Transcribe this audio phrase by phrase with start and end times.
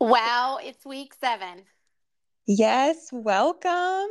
[0.00, 1.64] Wow, it's week seven.
[2.46, 4.08] Yes, welcome.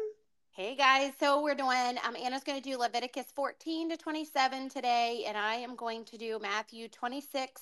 [0.51, 5.23] Hey guys, so we're doing, um, Anna's going to do Leviticus 14 to 27 today,
[5.27, 7.61] and I am going to do Matthew 26,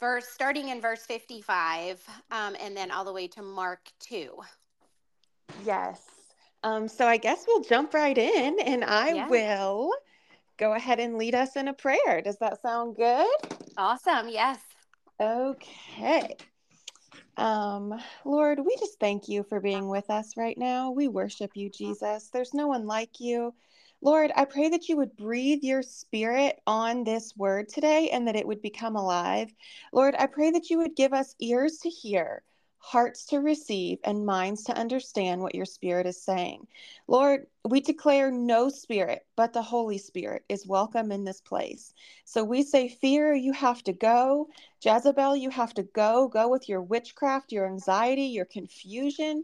[0.00, 4.30] verse starting in verse 55, um, and then all the way to Mark 2.
[5.64, 6.02] Yes.
[6.64, 9.28] Um, so I guess we'll jump right in, and I Yeah.
[9.28, 9.92] will
[10.56, 12.22] go ahead and lead us in a prayer.
[12.22, 13.28] Does that sound good?
[13.76, 14.58] Awesome, yes.
[15.20, 16.36] Okay.
[17.36, 20.90] Um, Lord, we just thank you for being with us right now.
[20.90, 22.30] We worship you, Jesus.
[22.32, 23.54] There's no one like you.
[24.00, 28.36] Lord, I pray that you would breathe your spirit on this word today and that
[28.36, 29.52] it would become alive.
[29.92, 32.42] Lord, I pray that you would give us ears to hear,
[32.86, 36.64] hearts to receive, and minds to understand what your spirit is saying.
[37.08, 41.92] Lord, we declare no spirit but the Holy Spirit is welcome in this place.
[42.24, 44.48] So we say, Fear, you have to go.
[44.80, 46.28] Jezebel, you have to go.
[46.28, 49.42] Go with your witchcraft, your anxiety, your confusion,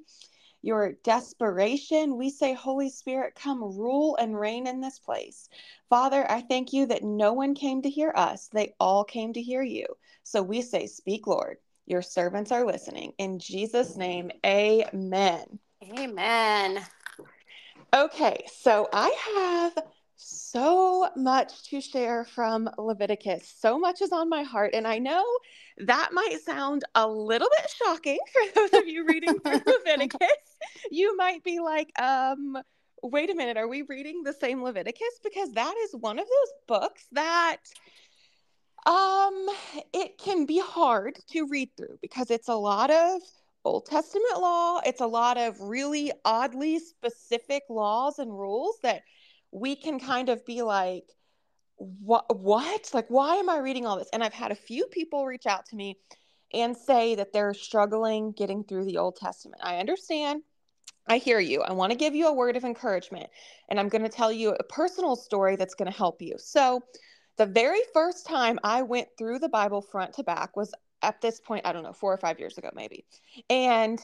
[0.63, 2.17] your desperation.
[2.17, 5.49] We say, Holy Spirit, come rule and reign in this place.
[5.91, 9.43] Father, I thank you that no one came to hear us, they all came to
[9.43, 9.87] hear you.
[10.23, 11.59] So we say, Speak, Lord.
[11.87, 13.13] Your servants are listening.
[13.19, 15.59] In Jesus' name, amen.
[15.99, 16.81] Amen.
[17.95, 19.85] Okay, so I have
[20.17, 23.53] so much to share from Leviticus.
[23.59, 24.73] So much is on my heart.
[24.75, 25.25] And I know
[25.79, 30.29] that might sound a little bit shocking for those of you reading through Leviticus.
[30.91, 32.57] You might be like, um,
[33.03, 35.21] wait a minute, are we reading the same Leviticus?
[35.23, 37.59] Because that is one of those books that
[38.87, 39.49] um
[39.93, 43.21] it can be hard to read through because it's a lot of
[43.65, 44.81] Old Testament law.
[44.85, 49.03] It's a lot of really oddly specific laws and rules that
[49.53, 51.05] we can kind of be like,
[51.77, 52.37] what?
[52.37, 52.91] What?
[52.93, 54.09] Like, why am I reading all this?
[54.13, 55.99] And I've had a few people reach out to me
[56.53, 59.63] and say that they're struggling getting through the Old Testament.
[59.65, 60.43] I understand.
[61.09, 61.63] I hear you.
[61.63, 63.29] I want to give you a word of encouragement,
[63.69, 66.35] and I'm going to tell you a personal story that's going to help you.
[66.39, 66.81] So,
[67.37, 71.41] the very first time I went through the Bible front to back was at this
[71.41, 73.05] point, I don't know, four or five years ago, maybe.
[73.51, 74.03] And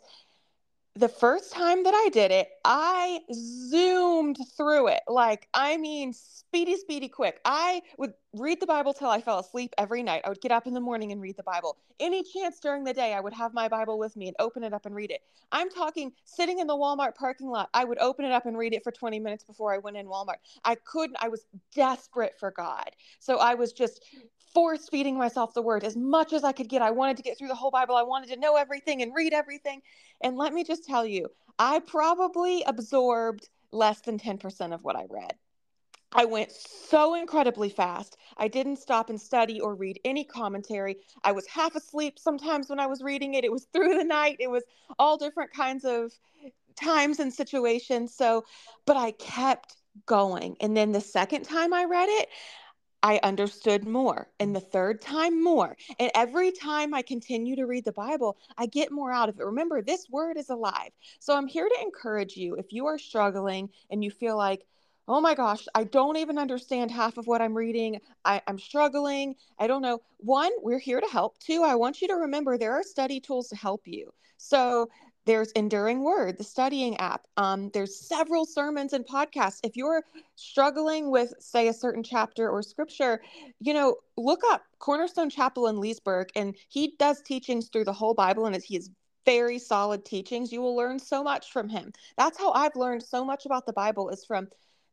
[0.99, 5.03] the first time that I did it, I zoomed through it.
[5.07, 7.41] Like, I mean, speedy, speedy, quick.
[7.45, 10.23] I would read the Bible till I fell asleep every night.
[10.25, 11.77] I would get up in the morning and read the Bible.
[12.01, 14.73] Any chance during the day, I would have my Bible with me and open it
[14.73, 15.21] up and read it.
[15.53, 17.69] I'm talking sitting in the Walmart parking lot.
[17.73, 20.07] I would open it up and read it for 20 minutes before I went in
[20.07, 20.39] Walmart.
[20.65, 22.91] I couldn't, I was desperate for God.
[23.21, 24.05] So I was just
[24.59, 26.83] force feeding myself the word as much as I could get.
[26.83, 27.95] I wanted to get through the whole Bible.
[27.95, 29.83] I wanted to know everything and read everything.
[30.21, 31.29] And let me just tell you,
[31.61, 35.35] I probably absorbed less than 10% of what I read.
[36.11, 38.17] I went so incredibly fast.
[38.37, 40.97] I didn't stop and study or read any commentary.
[41.23, 43.45] I was half asleep sometimes when I was reading it.
[43.45, 44.39] It was through the night.
[44.41, 44.65] It was
[44.99, 46.11] all different kinds of
[46.75, 48.13] times and situations.
[48.13, 48.45] So,
[48.87, 50.57] but I kept going.
[50.61, 52.29] And then the second time I read it,
[53.03, 54.29] I understood more.
[54.41, 54.71] And the mm.
[54.71, 55.77] third time, more.
[55.99, 59.45] And every time I continue to read the Bible, I get more out of it.
[59.45, 60.91] Remember, this word is alive.
[61.21, 64.67] So I'm here to encourage you if you are struggling and you feel like,
[65.07, 68.01] oh my gosh, I don't even understand half of what I'm reading.
[68.25, 69.37] I, am struggling.
[69.59, 70.01] I don't know.
[70.19, 71.39] One, we're here to help.
[71.39, 74.13] Two, I want you to remember there are study tools to help you.
[74.37, 74.89] So
[75.29, 77.27] there's Enduring Word, the studying app.
[77.37, 79.61] Um, there's several sermons and podcasts.
[79.63, 80.03] If you're
[80.37, 83.21] struggling with, say, a certain chapter or scripture,
[83.61, 88.15] you know, look up Cornerstone Chapel in Leesburg, and he does teachings through the whole
[88.15, 88.89] Bible, and he is
[89.27, 90.51] very solid teachings.
[90.51, 91.93] You will learn so much from him.
[92.17, 94.49] That's how I've learned so much about the Bible is from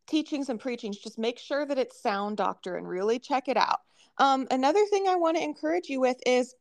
[0.06, 0.97] teachings and preachings.
[0.97, 2.85] Just make sure that it's sound doctrine.
[2.85, 3.79] Really check it out.
[4.17, 6.53] Um, another thing I want to encourage you with is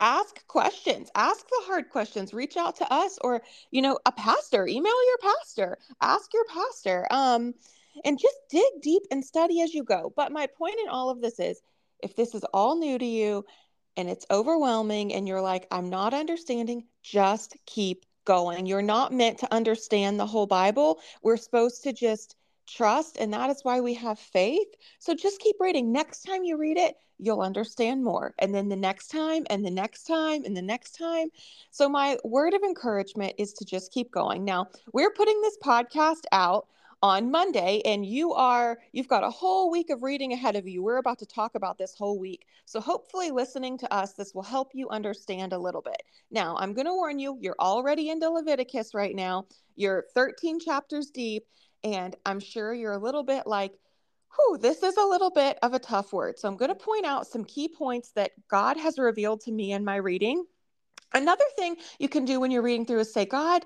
[0.00, 3.40] ask questions ask the hard questions reach out to us or
[3.70, 7.54] you know a pastor email your pastor ask your pastor um
[8.04, 10.12] and just dig deep and study as you go.
[10.16, 11.60] But my point in all of this is
[12.02, 13.44] if this is all new to you
[13.96, 18.66] and it's overwhelming and you're like i'm not understanding just keep going.
[18.66, 21.00] You're not meant to understand the whole bible.
[21.22, 22.35] We're supposed to just
[22.66, 24.68] trust and that is why we have faith
[24.98, 28.34] so just keep reading next time you read it you'll understand more.
[28.38, 31.28] And then the next time, and the next time, and the next time.
[31.70, 34.44] So, my word of encouragement is to just keep going.
[34.44, 36.66] Now, we're putting this podcast out
[37.02, 40.82] on Monday, and you are, you've got a whole week of reading ahead of you.
[40.82, 42.46] We're about to talk about this whole week.
[42.64, 46.02] So, hopefully, listening to us, this will help you understand a little bit.
[46.30, 49.46] Now, I'm going to warn you, you're already into Leviticus right now.
[49.76, 51.44] You're 13 chapters deep,
[51.94, 53.72] and I'm sure you're a little bit like,
[54.34, 56.38] whew, this is a little bit of a tough word.
[56.38, 59.72] So I'm going to point out some key points that God has revealed to me
[59.72, 60.44] in my reading.
[61.14, 63.64] Another thing you can do when you're reading through is say, God,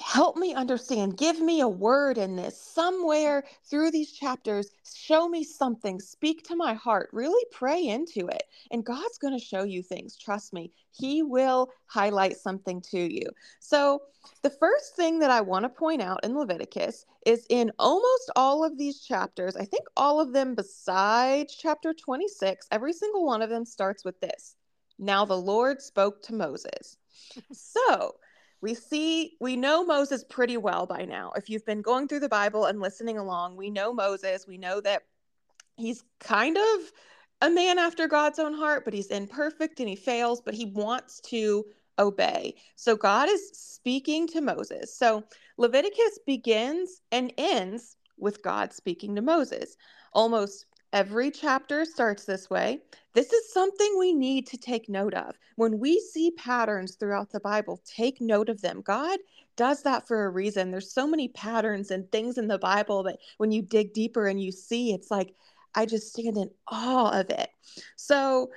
[0.00, 1.16] help me understand.
[1.16, 2.60] Give me a word in this.
[2.60, 6.00] Somewhere through these chapters, show me something.
[6.00, 7.08] Speak to my heart.
[7.12, 8.42] Really pray into it.
[8.70, 10.16] And God's going to show you things.
[10.16, 13.26] Trust me, He will highlight something to you.
[13.60, 14.02] So,
[14.42, 18.64] the first thing that I want to point out in Leviticus is in almost all
[18.64, 23.48] of these chapters, I think all of them besides chapter 26, every single one of
[23.48, 24.56] them starts with this.
[24.98, 26.98] Now the Lord spoke to Moses.
[27.52, 28.14] so,
[28.60, 31.32] we see we know Moses pretty well by now.
[31.36, 34.46] If you've been going through the Bible and listening along, we know Moses.
[34.46, 35.02] We know that
[35.76, 36.92] he's kind of
[37.42, 41.20] a man after God's own heart, but he's imperfect and he fails, but he wants
[41.22, 41.64] to
[41.98, 42.54] obey.
[42.76, 44.94] So God is speaking to Moses.
[44.96, 45.24] So
[45.56, 49.76] Leviticus begins and ends with God speaking to Moses.
[50.12, 52.80] Almost every chapter starts this way.
[53.14, 55.36] This is something we need to take note of.
[55.56, 58.82] When we see patterns throughout the Bible, take note of them.
[58.82, 59.18] God
[59.56, 60.70] does that for a reason.
[60.70, 64.42] There's so many patterns and things in the Bible that when you dig deeper and
[64.42, 65.34] you see, it's like,
[65.74, 67.50] I just stand in awe of it.
[67.96, 68.50] So,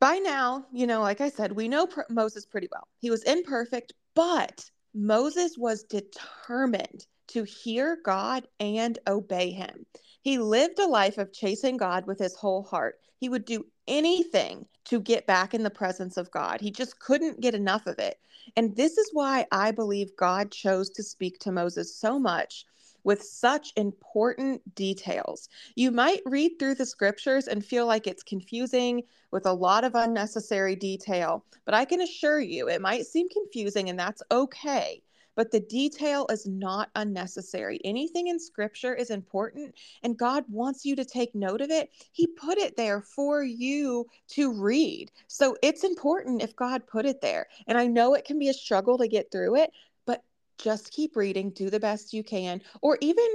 [0.00, 2.88] by now, you know, like I said, we know Moses pretty well.
[2.98, 9.86] He was imperfect, but Moses was determined to hear God and obey him.
[10.26, 12.98] He lived a life of chasing God with his whole heart.
[13.16, 16.60] He would do anything to get back in the presence of God.
[16.60, 18.18] He just couldn't get enough of it.
[18.56, 22.66] And this is why I believe God chose to speak to Moses so much
[23.04, 25.48] with such important details.
[25.76, 29.94] You might read through the scriptures and feel like it's confusing with a lot of
[29.94, 35.04] unnecessary detail, but I can assure you it might seem confusing and that's okay.
[35.36, 37.80] But the detail is not unnecessary.
[37.84, 41.90] Anything in scripture is important, and God wants you to take note of it.
[42.12, 45.12] He put it there for you to read.
[45.28, 47.46] So it's important if God put it there.
[47.68, 49.70] And I know it can be a struggle to get through it,
[50.06, 50.24] but
[50.58, 53.26] just keep reading, do the best you can, or even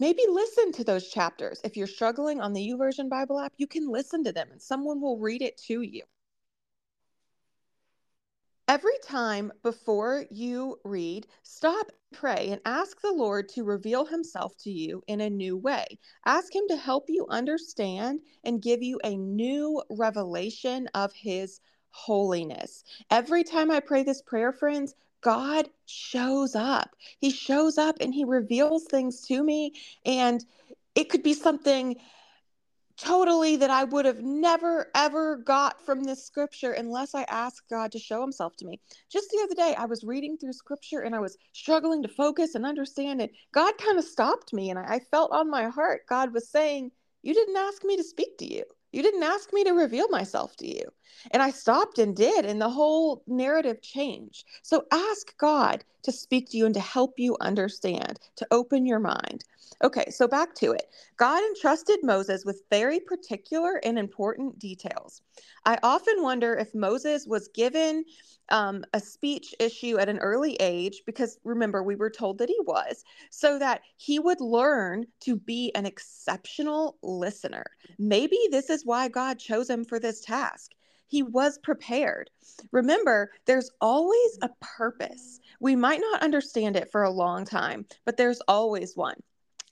[0.00, 1.60] maybe listen to those chapters.
[1.62, 5.00] If you're struggling on the YouVersion Bible app, you can listen to them and someone
[5.00, 6.02] will read it to you.
[8.66, 14.70] Every time before you read, stop, pray, and ask the Lord to reveal himself to
[14.70, 15.84] you in a new way.
[16.24, 22.84] Ask him to help you understand and give you a new revelation of his holiness.
[23.10, 26.96] Every time I pray this prayer, friends, God shows up.
[27.18, 29.74] He shows up and he reveals things to me.
[30.06, 30.42] And
[30.94, 31.96] it could be something
[32.96, 37.92] totally that I would have never ever got from this scripture unless I asked God
[37.92, 38.80] to show himself to me.
[39.10, 42.54] Just the other day, I was reading through scripture and I was struggling to focus
[42.54, 43.32] and understand it.
[43.52, 46.90] God kind of stopped me and I, felt on my heart God was saying,
[47.22, 48.64] You didn't ask me to speak to you.
[48.92, 50.84] You didn't ask me to reveal myself to you.
[51.30, 54.44] And I stopped and did, and the whole narrative changed.
[54.62, 59.00] So ask God to speak to you and to help you understand, to open your
[59.00, 59.44] mind.
[59.82, 60.86] Okay, so back to it.
[61.16, 65.22] God entrusted Moses with very particular and important details.
[65.64, 68.04] I often wonder if Moses was given
[68.50, 72.58] um, a speech issue at an early age, because remember, we were told that he
[72.66, 77.64] was, so that he would learn to be an exceptional listener.
[77.98, 80.72] Maybe this is why God chose him for this task.
[81.06, 82.30] He was prepared.
[82.72, 85.40] Remember, there's always a purpose.
[85.60, 89.16] We might not understand it for a long time, but there's always one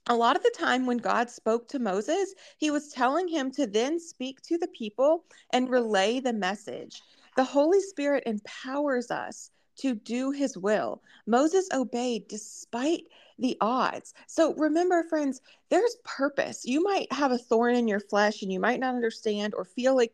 [0.08, 3.66] a lot of the time when God spoke to Moses, he was telling him to
[3.66, 7.00] then speak to the people and relay the message.
[7.36, 11.02] The Holy Spirit empowers us to do his will.
[11.26, 13.04] Moses obeyed despite
[13.38, 14.12] the odds.
[14.26, 16.64] So remember, friends, there's purpose.
[16.64, 19.96] You might have a thorn in your flesh and you might not understand or feel
[19.96, 20.12] like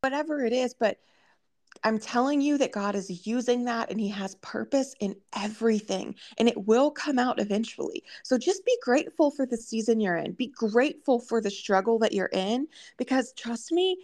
[0.00, 0.98] whatever it is, but
[1.84, 6.48] I'm telling you that God is using that and He has purpose in everything and
[6.48, 8.02] it will come out eventually.
[8.24, 10.32] So just be grateful for the season you're in.
[10.32, 13.98] Be grateful for the struggle that you're in because trust me,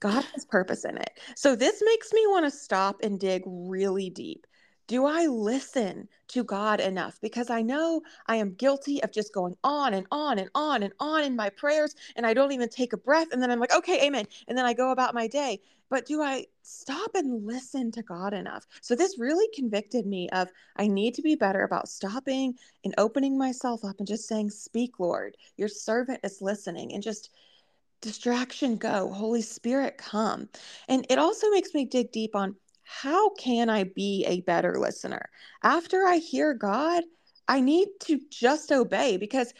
[0.00, 1.18] God has purpose in it.
[1.36, 4.46] So this makes me want to stop and dig really deep.
[4.88, 7.20] Do I listen to God enough?
[7.20, 10.94] Because I know I am guilty of just going on and on and on and
[10.98, 13.28] on in my prayers, and I don't even take a breath.
[13.30, 14.26] And then I'm like, okay, amen.
[14.48, 15.60] And then I go about my day.
[15.90, 18.66] But do I stop and listen to God enough?
[18.80, 23.36] So this really convicted me of I need to be better about stopping and opening
[23.36, 25.36] myself up and just saying, Speak, Lord.
[25.58, 26.94] Your servant is listening.
[26.94, 27.28] And just
[28.00, 30.48] distraction go holy spirit come
[30.88, 32.54] and it also makes me dig deep on
[32.88, 35.28] how can i be a better listener
[35.62, 37.04] after i hear god
[37.46, 39.52] i need to just obey because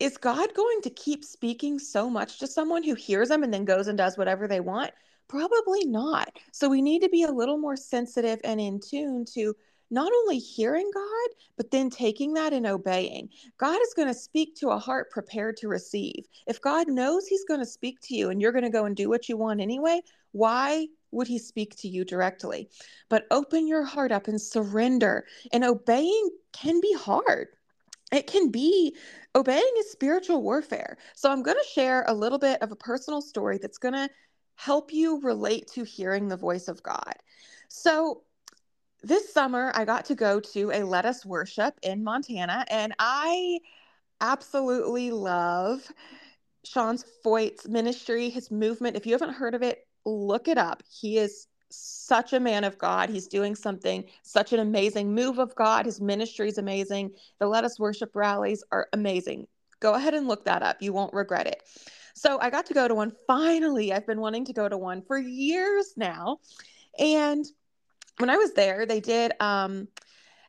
[0.00, 3.64] is god going to keep speaking so much to someone who hears them and then
[3.64, 4.90] goes and does whatever they want
[5.28, 6.28] Probably not.
[6.52, 9.54] So we need to be a little more sensitive and in tune to
[9.90, 13.28] not only hearing God, but then taking that and obeying.
[13.56, 16.26] God is going to speak to a heart prepared to receive.
[16.46, 18.96] If God knows He's going to speak to you and you're going to go and
[18.96, 20.00] do what you want anyway,
[20.32, 22.70] why would He speak to you directly?
[23.08, 25.26] But open your heart up and surrender.
[25.52, 27.48] And obeying can be hard.
[28.12, 28.96] It can be
[29.34, 30.96] obeying is spiritual warfare.
[31.14, 34.08] So I'm going to share a little bit of a personal story that's going to
[34.54, 37.14] help you relate to hearing the voice of God.
[37.68, 38.22] So
[39.02, 43.60] this summer, I got to go to a Let Us Worship in Montana, and I
[44.20, 45.86] absolutely love
[46.64, 48.96] Sean's Feucht's ministry, his movement.
[48.96, 50.82] If you haven't heard of it, look it up.
[50.88, 53.10] He is such a man of God.
[53.10, 55.84] He's doing something, such an amazing move of God.
[55.84, 57.10] His ministry is amazing.
[57.38, 59.46] The Let Us Worship rallies are amazing.
[59.80, 60.80] Go ahead and look that up.
[60.80, 61.62] You won't regret it.
[62.14, 63.12] So I got to go to one.
[63.26, 66.38] Finally, I've been wanting to go to one for years now.
[66.98, 67.44] And
[68.18, 69.88] when I was there, they did um,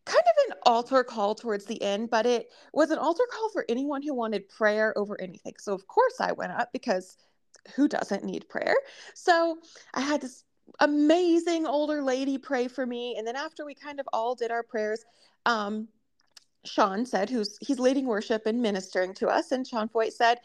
[0.06, 3.66] kind of an altar call towards the end, but it was an altar call for
[3.68, 5.56] anyone who wanted prayer over anything.
[5.60, 7.18] So, of course, I went up because
[7.76, 8.76] who doesn't need prayer?
[9.14, 9.58] So,
[9.94, 10.44] I had this
[10.80, 13.16] amazing older lady pray for me.
[13.18, 15.04] And then, after we kind of all did our prayers,
[15.46, 15.88] um,
[16.66, 20.40] Sean said, who's he's leading worship and ministering to us, and Sean Feucht said,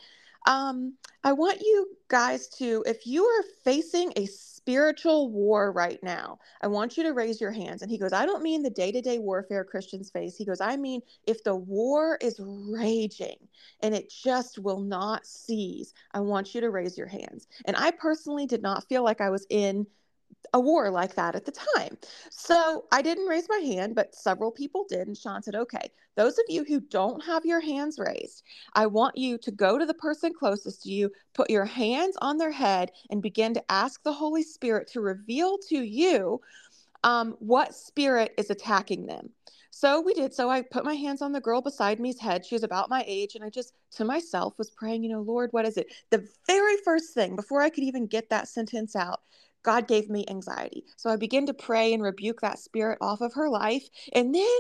[0.46, 0.94] um,
[1.24, 4.26] I want you guys to, if you are facing a
[4.62, 7.82] spiritual war right now, I want you to raise your hands.
[7.82, 10.36] And he goes, I don't mean the day to day warfare Christians face.
[10.36, 13.36] He goes, I mean, if the war is raging
[13.80, 17.48] and it just will not cease, I want you to raise your hands.
[17.64, 19.84] And I personally did not feel like I was in
[20.52, 21.96] a war like that at the time.
[22.30, 25.06] So I didn't raise my hand, but several people did.
[25.06, 28.42] And Sean said, okay, those of you who don't have your hands raised,
[28.74, 32.36] I want you to go to the person closest to you, put your hands on
[32.36, 36.40] their head, and begin to ask the Holy Spirit to reveal to you
[37.04, 39.30] um, what spirit is attacking them.
[39.74, 40.34] So we did.
[40.34, 42.44] So I put my hands on the girl beside me's head.
[42.44, 43.34] She was about my age.
[43.34, 45.86] And I just, to myself, was praying, you know, Lord, what is it?
[46.10, 49.22] The very first thing, before I could even get that sentence out,
[49.62, 50.84] God gave me anxiety.
[50.96, 53.88] So I begin to pray and rebuke that spirit off of her life.
[54.12, 54.58] And then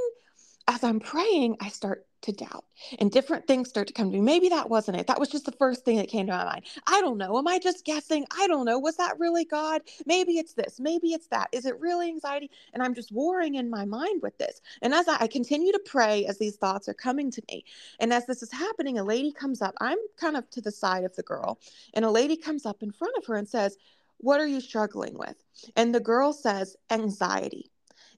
[0.68, 2.64] as I'm praying, I start to doubt
[3.00, 4.22] and different things start to come to me.
[4.22, 5.08] Maybe that wasn't it.
[5.08, 6.64] That was just the first thing that came to my mind.
[6.86, 7.36] I don't know.
[7.36, 8.24] Am I just guessing?
[8.38, 8.78] I don't know.
[8.78, 9.82] Was that really God?
[10.06, 10.78] Maybe it's this.
[10.78, 11.48] Maybe it's that.
[11.52, 12.48] Is it really anxiety?
[12.72, 14.60] And I'm just warring in my mind with this.
[14.82, 17.64] And as I, I continue to pray, as these thoughts are coming to me,
[17.98, 19.74] and as this is happening, a lady comes up.
[19.80, 21.58] I'm kind of to the side of the girl,
[21.92, 23.76] and a lady comes up in front of her and says,
[24.22, 25.36] what are you struggling with?
[25.76, 27.70] And the girl says, Anxiety.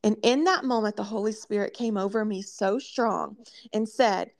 [0.02, 3.36] And in that moment, the Holy Spirit came over me so strong
[3.72, 4.30] and said,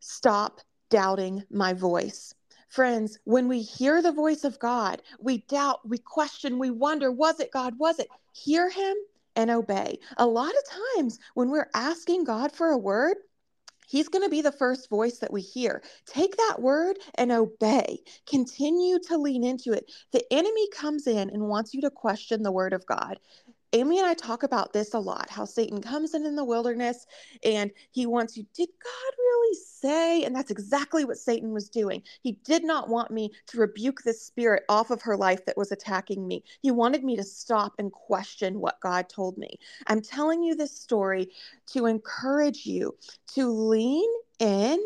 [0.00, 2.34] Stop doubting my voice.
[2.68, 7.40] Friends, when we hear the voice of God, we doubt, we question, we wonder, was
[7.40, 7.78] it God?
[7.78, 8.08] Was it?
[8.32, 8.94] Hear him
[9.36, 9.98] and obey.
[10.18, 13.16] A lot of times when we're asking God for a word,
[13.88, 15.82] He's going to be the first voice that we hear.
[16.06, 18.00] Take that word and obey.
[18.28, 19.92] Continue to lean into it.
[20.12, 23.18] The enemy comes in and wants you to question the word of God.
[23.74, 27.06] Amy and I talk about this a lot how Satan comes in in the wilderness
[27.44, 30.24] and he wants you, did God really say?
[30.24, 32.02] And that's exactly what Satan was doing.
[32.22, 35.70] He did not want me to rebuke this spirit off of her life that was
[35.70, 36.44] attacking me.
[36.62, 39.58] He wanted me to stop and question what God told me.
[39.86, 41.28] I'm telling you this story
[41.68, 42.96] to encourage you
[43.34, 44.82] to lean in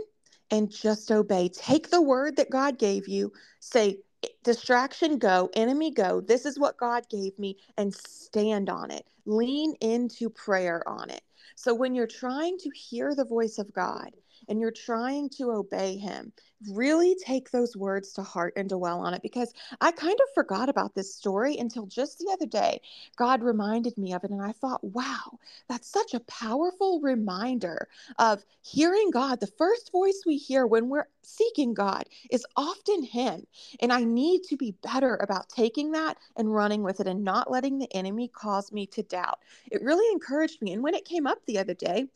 [0.50, 1.48] and just obey.
[1.48, 3.98] Take the word that God gave you, say,
[4.44, 6.20] distraction go, enemy go.
[6.20, 9.06] This is what God gave me, and stand on it.
[9.26, 11.22] Lean into prayer on it.
[11.56, 14.10] So when you're trying to hear the voice of God
[14.48, 16.32] and you're trying to obey Him,
[16.70, 20.68] really take those words to heart and dwell on it because I kind of forgot
[20.68, 22.80] about this story until just the other day.
[23.16, 28.44] God reminded me of it, and I thought, wow, that's such a powerful reminder of
[28.62, 29.40] hearing God.
[29.40, 33.46] The first voice we hear when we're seeking God is often Him.
[33.80, 37.50] And I need to be better about taking that and running with it and not
[37.50, 39.40] letting the enemy cause me to doubt.
[39.70, 40.72] It really encouraged me.
[40.72, 42.06] And when it came up the other day,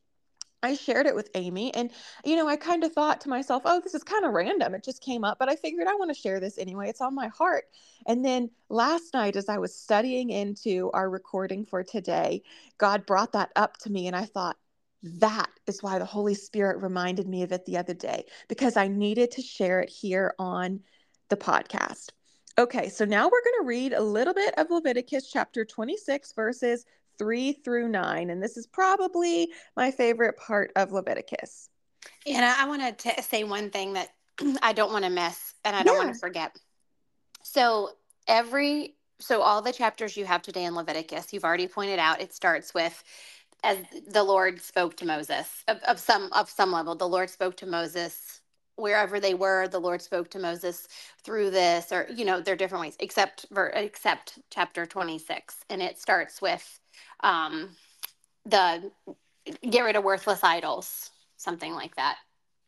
[0.62, 1.90] I shared it with Amy, and
[2.24, 4.74] you know, I kind of thought to myself, oh, this is kind of random.
[4.74, 6.88] It just came up, but I figured I want to share this anyway.
[6.88, 7.64] It's on my heart.
[8.06, 12.42] And then last night, as I was studying into our recording for today,
[12.78, 14.56] God brought that up to me, and I thought,
[15.02, 18.88] that is why the Holy Spirit reminded me of it the other day, because I
[18.88, 20.80] needed to share it here on
[21.28, 22.08] the podcast.
[22.58, 26.86] Okay, so now we're going to read a little bit of Leviticus chapter 26, verses
[27.18, 28.30] 3 through 9.
[28.30, 31.68] And this is probably my favorite part of Leviticus.
[32.26, 34.10] And I want to say one thing that
[34.62, 36.04] I don't want to miss and I don't yeah.
[36.04, 36.56] want to forget.
[37.42, 37.90] So
[38.26, 42.34] every so all the chapters you have today in Leviticus, you've already pointed out, it
[42.34, 43.02] starts with
[43.64, 46.94] as the Lord spoke to Moses of, of some of some level.
[46.94, 48.40] The Lord spoke to Moses
[48.76, 49.68] wherever they were.
[49.68, 50.86] The Lord spoke to Moses
[51.22, 52.96] through this, or you know, there are different ways.
[53.00, 56.78] Except for except chapter twenty six, and it starts with
[57.20, 57.70] um,
[58.44, 58.90] the
[59.62, 62.16] get rid of worthless idols, something like that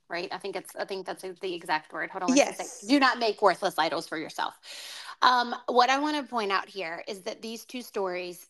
[0.08, 0.28] right?
[0.32, 2.10] I think it's I think that's the exact word.
[2.10, 2.36] Hold on.
[2.36, 2.84] Yes.
[2.86, 4.54] Do not make worthless idols for yourself.
[5.22, 8.46] Um, what I want to point out here is that these two stories,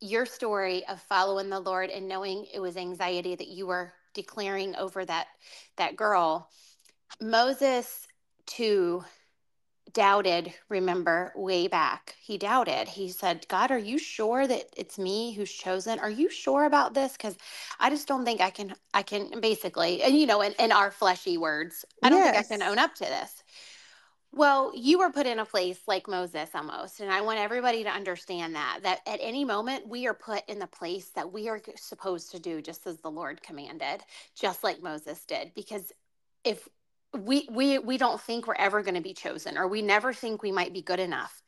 [0.00, 4.74] your story of following the Lord and knowing it was anxiety that you were declaring
[4.76, 5.28] over that
[5.76, 6.50] that girl,
[7.20, 8.06] Moses
[8.46, 9.04] too
[9.98, 12.14] doubted, remember, way back.
[12.20, 12.86] He doubted.
[12.86, 15.98] He said, God, are you sure that it's me who's chosen?
[15.98, 17.14] Are you sure about this?
[17.14, 17.36] Because
[17.80, 20.92] I just don't think I can, I can basically, and you know, in, in our
[20.92, 22.46] fleshy words, I don't yes.
[22.48, 23.42] think I can own up to this.
[24.30, 27.00] Well, you were put in a place like Moses almost.
[27.00, 30.60] And I want everybody to understand that, that at any moment we are put in
[30.60, 34.04] the place that we are supposed to do just as the Lord commanded,
[34.38, 35.50] just like Moses did.
[35.56, 35.90] Because
[36.44, 36.68] if
[37.16, 40.42] we we we don't think we're ever going to be chosen or we never think
[40.42, 41.42] we might be good enough.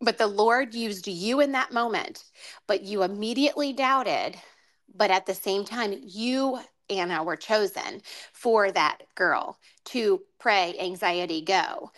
[0.00, 2.24] But the lord used you in that moment
[2.66, 4.36] but you immediately doubted
[4.94, 6.58] but at the same time you
[6.90, 11.90] anna were chosen for that girl to pray anxiety go.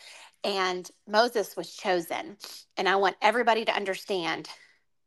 [0.45, 2.37] And moses was chosen
[2.77, 4.49] and i want everybody to understand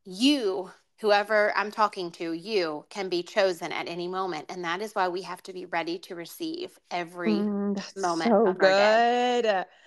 [0.04, 4.46] you whoever I'm talking to, you can be chosen at any moment.
[4.50, 8.46] And that is why we have to be ready to receive every mm, moment so
[8.46, 8.76] of good.
[8.76, 9.06] day.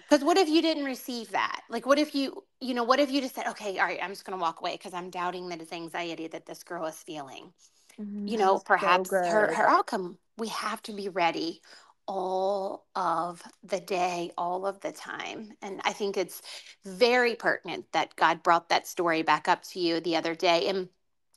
[0.09, 1.63] Because what if you didn't receive that?
[1.71, 4.11] Like, what if you, you know, what if you just said, okay, all right, I'm
[4.11, 6.97] just going to walk away because I'm doubting that it's anxiety that this girl is
[6.97, 7.53] feeling.
[8.01, 11.63] Mm, you know, perhaps so her, her outcome, we have to be ready
[12.07, 15.53] all of the day, all of the time.
[15.63, 16.43] And I think it's
[16.85, 20.69] very pertinent that God brought that story back up to you the other day.
[20.69, 20.89] And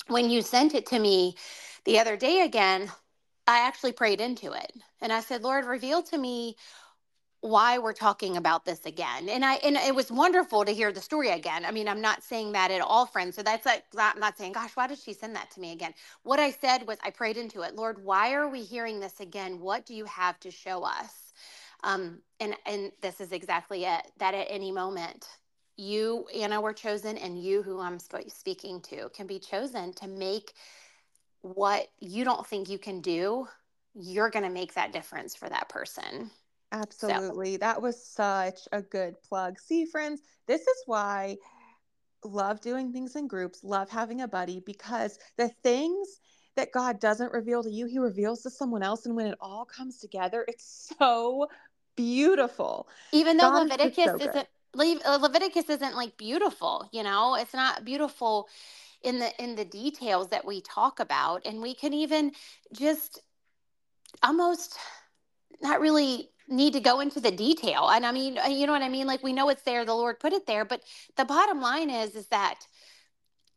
[0.08, 1.36] when you sent it to me
[1.86, 2.92] the other day again,
[3.48, 4.74] I actually prayed into it.
[5.02, 6.56] And I said, Lord, reveal to me
[7.42, 9.30] why we're talking about this again.
[9.30, 11.66] And I and it was wonderful to hear the story again.
[11.66, 13.36] I mean, I'm not saying that at all, friends.
[13.36, 15.94] So that's like I'm not saying, gosh, why did she send that to me again?
[16.24, 17.76] What I said was I prayed into it.
[17.76, 19.60] Lord, why are we hearing this again?
[19.60, 21.34] What do you have to show us?
[21.84, 24.12] Um, and and this is exactly it.
[24.18, 25.28] That at any moment
[25.78, 30.54] you, Anna, were chosen, and you, who I'm speaking to, can be chosen to make
[31.42, 33.48] what you don't think you can do.
[33.94, 36.30] You're going to make that difference for that person.
[36.72, 37.54] Absolutely.
[37.54, 37.58] So.
[37.60, 39.60] That was such a good plug.
[39.60, 41.38] See, friends, this is why
[42.24, 46.20] love doing things in groups, love having a buddy, because the things
[46.56, 49.06] that God doesn't reveal to you, He reveals to someone else.
[49.06, 51.48] And when it all comes together, it's so
[51.96, 52.88] beautiful.
[53.12, 57.36] Even though God Leviticus is so isn't Le- uh, Leviticus isn't like beautiful, you know,
[57.36, 58.48] it's not beautiful
[59.04, 62.32] in the in the details that we talk about and we can even
[62.74, 63.20] just
[64.24, 64.78] almost
[65.62, 68.82] not really need to go into the detail and i mean uh, you know what
[68.82, 69.06] i mean?
[69.06, 70.82] Like we know it's there the lord put it there but
[71.16, 72.68] the bottom line is is that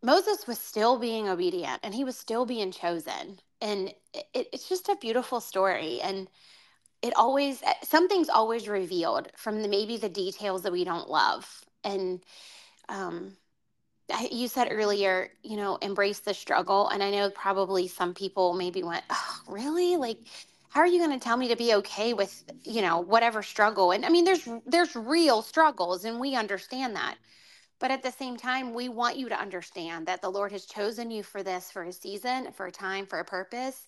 [0.02, 4.88] moses was still being obedient and he was still being chosen and it, it's just
[4.88, 6.28] a beautiful story and
[7.02, 11.64] it always eh, something's always revealed from the, maybe the details that we don't love.
[11.84, 12.20] And
[12.88, 13.36] um,
[14.30, 16.88] you said earlier you know embrace the struggle.
[16.88, 19.96] And i know probably some people maybe went oh really?
[19.96, 20.18] Like
[20.68, 23.92] how are you going to tell me to be okay with you know whatever struggle?
[23.92, 27.16] And i mean there's there's real struggles and we understand that.
[27.78, 31.10] But at the same time we want you to understand that the lord has chosen
[31.10, 33.86] you for this for a season for a time for a purpose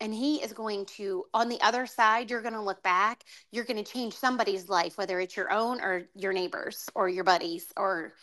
[0.00, 3.64] and he is going to on the other side you're going to look back you're
[3.64, 7.66] going to change somebody's life whether it's your own or your neighbors or your buddies
[7.76, 8.14] or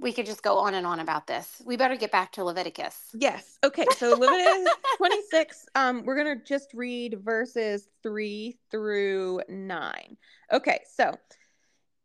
[0.00, 1.60] we could just go on and on about this.
[1.64, 2.96] We better get back to leviticus.
[3.14, 3.58] Yes.
[3.64, 10.16] Okay so leviticus 26 um we're going to just read verses 3 through 9
[10.52, 11.14] okay so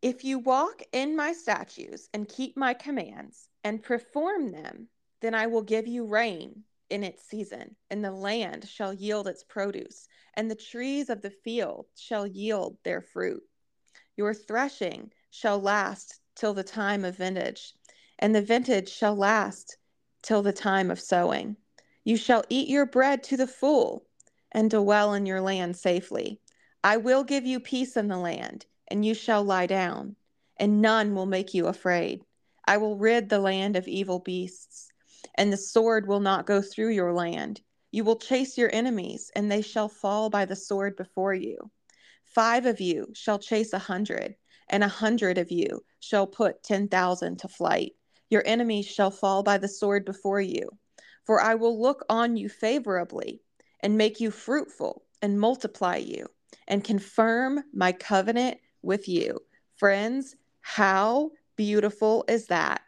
[0.02, 4.88] if you walk in my statutes and keep my commands and perform them
[5.20, 6.62] then i will give you rain
[6.94, 11.30] in its season, and the land shall yield its produce, and the trees of the
[11.30, 13.42] field shall yield their fruit.
[14.16, 17.74] Your threshing shall last till the time of vintage,
[18.20, 19.76] and the vintage shall last
[20.22, 21.56] till the time of sowing.
[22.04, 24.06] You shall eat your bread to the full,
[24.52, 26.40] and dwell in your land safely.
[26.84, 30.14] I will give you peace in the land, and you shall lie down,
[30.58, 32.22] and none will make you afraid.
[32.66, 34.92] I will rid the land of evil beasts
[35.36, 37.60] and the sword will not go through your land.
[37.90, 41.70] You will chase your enemies, and they shall fall by the sword before you.
[42.24, 44.34] Five of you shall chase a hundred,
[44.68, 47.92] and a hundred of you shall put ten thousand to flight.
[48.30, 50.68] Your enemies shall fall by the sword before you.
[51.24, 53.40] For I will look on you favorably
[53.80, 56.26] and make you fruitful and multiply you
[56.68, 59.40] and confirm my covenant with you.
[59.76, 62.82] Friends, how beautiful is that?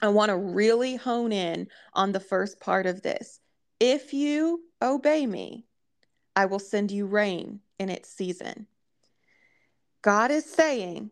[0.00, 3.40] I want to really hone in on the first part of this.
[3.80, 5.66] If you obey me,
[6.34, 8.66] I will send you rain in its season.
[10.02, 11.10] God is saying,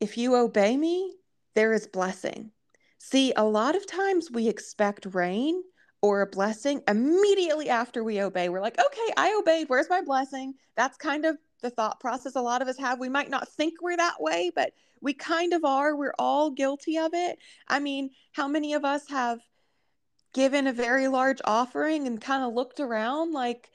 [0.00, 1.14] if you obey me,
[1.54, 2.50] there is blessing.
[2.98, 5.62] See, a lot of times we expect rain
[6.02, 8.48] or a blessing immediately after we obey.
[8.48, 9.68] We're like, okay, I obeyed.
[9.68, 10.54] Where's my blessing?
[10.76, 12.98] That's kind of the thought process a lot of us have.
[12.98, 15.96] We might not think we're that way, but we kind of are.
[15.96, 17.38] We're all guilty of it.
[17.68, 19.40] I mean, how many of us have
[20.34, 23.70] given a very large offering and kind of looked around like,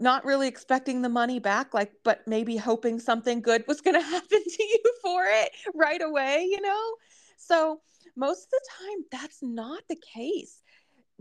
[0.00, 4.02] not really expecting the money back like but maybe hoping something good was going to
[4.04, 6.94] happen to you for it right away you know
[7.36, 7.80] so
[8.16, 10.62] most of the time that's not the case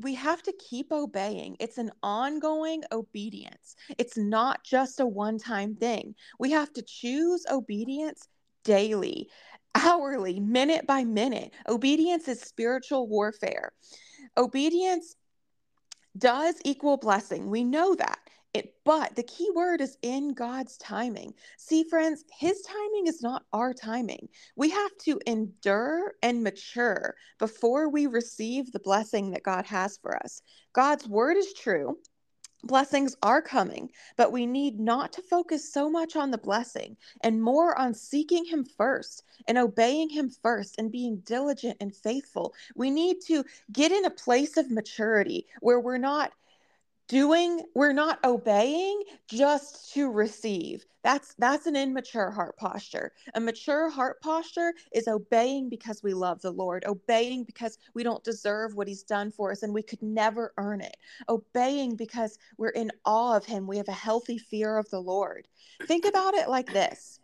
[0.02, 1.56] we have to keep obeying.
[1.60, 3.76] It's an ongoing obedience.
[3.98, 6.16] It's not just a one time thing.
[6.40, 8.28] We have to choose obedience
[8.64, 9.30] daily,
[9.76, 11.54] hourly, minute by minute.
[11.68, 13.74] Obedience is spiritual warfare.
[14.38, 15.16] Obedience
[16.18, 17.50] does equal blessing.
[17.50, 18.20] We know that.
[18.54, 21.34] It, but the key word is in God's timing.
[21.58, 24.30] See, friends, His timing is not our timing.
[24.56, 30.16] We have to endure and mature before we receive the blessing that God has for
[30.24, 30.44] us.
[30.72, 31.98] God's word is true.
[32.66, 37.42] Blessings are coming, but we need not to focus so much on the blessing and
[37.42, 42.54] more on seeking Him first and obeying Him first and being diligent and faithful.
[42.76, 46.32] We need to get in a place of maturity where we're not
[47.08, 50.86] doing we're not obeying just to receive.
[51.04, 53.12] That's that's an immature heart posture.
[53.36, 58.24] A mature heart posture is obeying because we love the lord obeying because we don't
[58.24, 60.96] deserve what he's done for us and we could never earn it
[61.30, 63.68] obeying because we're in awe of him.
[63.68, 65.48] We have a healthy fear of the lord.
[65.88, 67.20] Think about it like this.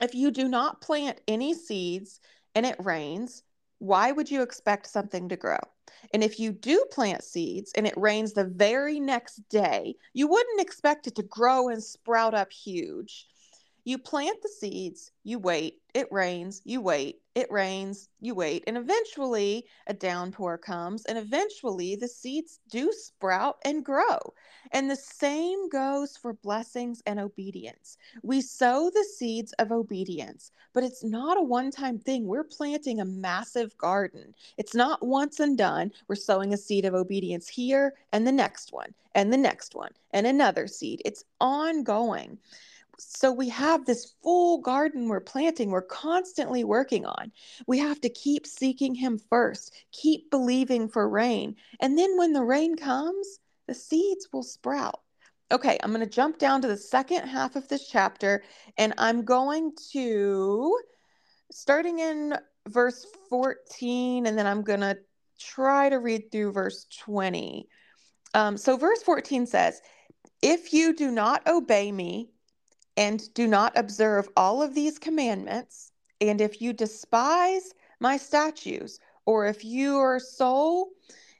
[0.00, 2.20] If you do not plant any seeds
[2.54, 3.44] and it rains
[3.78, 5.58] why would you expect something to grow
[6.12, 10.60] and if you do plant seeds and it rains the very next day, you wouldn't
[10.60, 13.26] expect it to grow and sprout up huge.
[13.86, 18.76] You plant the seeds, you wait, it rains, you wait, it rains, you wait, and
[18.76, 24.18] eventually a downpour comes, and eventually the seeds do sprout and grow.
[24.72, 27.96] And the same goes for blessings and obedience.
[28.24, 32.26] We sow the seeds of obedience, but it's not a one time thing.
[32.26, 34.34] We're planting a massive garden.
[34.58, 35.92] It's not once and done.
[36.08, 39.92] We're sowing a seed of obedience here and the next one, and the next one,
[40.10, 41.02] and another seed.
[41.04, 42.38] It's ongoing
[42.98, 47.32] so we have this full garden we're planting, we're constantly working on.
[47.66, 51.56] We have to keep seeking Him first, keep believing for rain.
[51.80, 55.00] And then when the rain comes, the seeds will sprout.
[55.52, 58.42] Okay, I'm going to jump down to the second half of this chapter,
[58.76, 60.76] and I'm going to,
[61.52, 62.34] starting in
[62.66, 64.98] verse 14, and then I'm going to
[65.38, 67.68] try to read through verse 20.
[68.34, 69.80] Um, so, verse 14 says,
[70.42, 72.30] If you do not obey me,
[72.96, 79.46] and do not observe all of these commandments, and if you despise my statutes, or
[79.46, 80.90] if your soul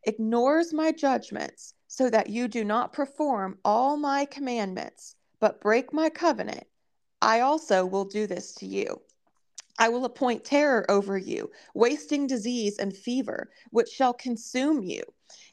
[0.04, 6.10] ignores my judgments, so that you do not perform all my commandments, but break my
[6.10, 6.66] covenant,
[7.22, 9.00] I also will do this to you.
[9.78, 15.02] I will appoint terror over you, wasting disease and fever, which shall consume you.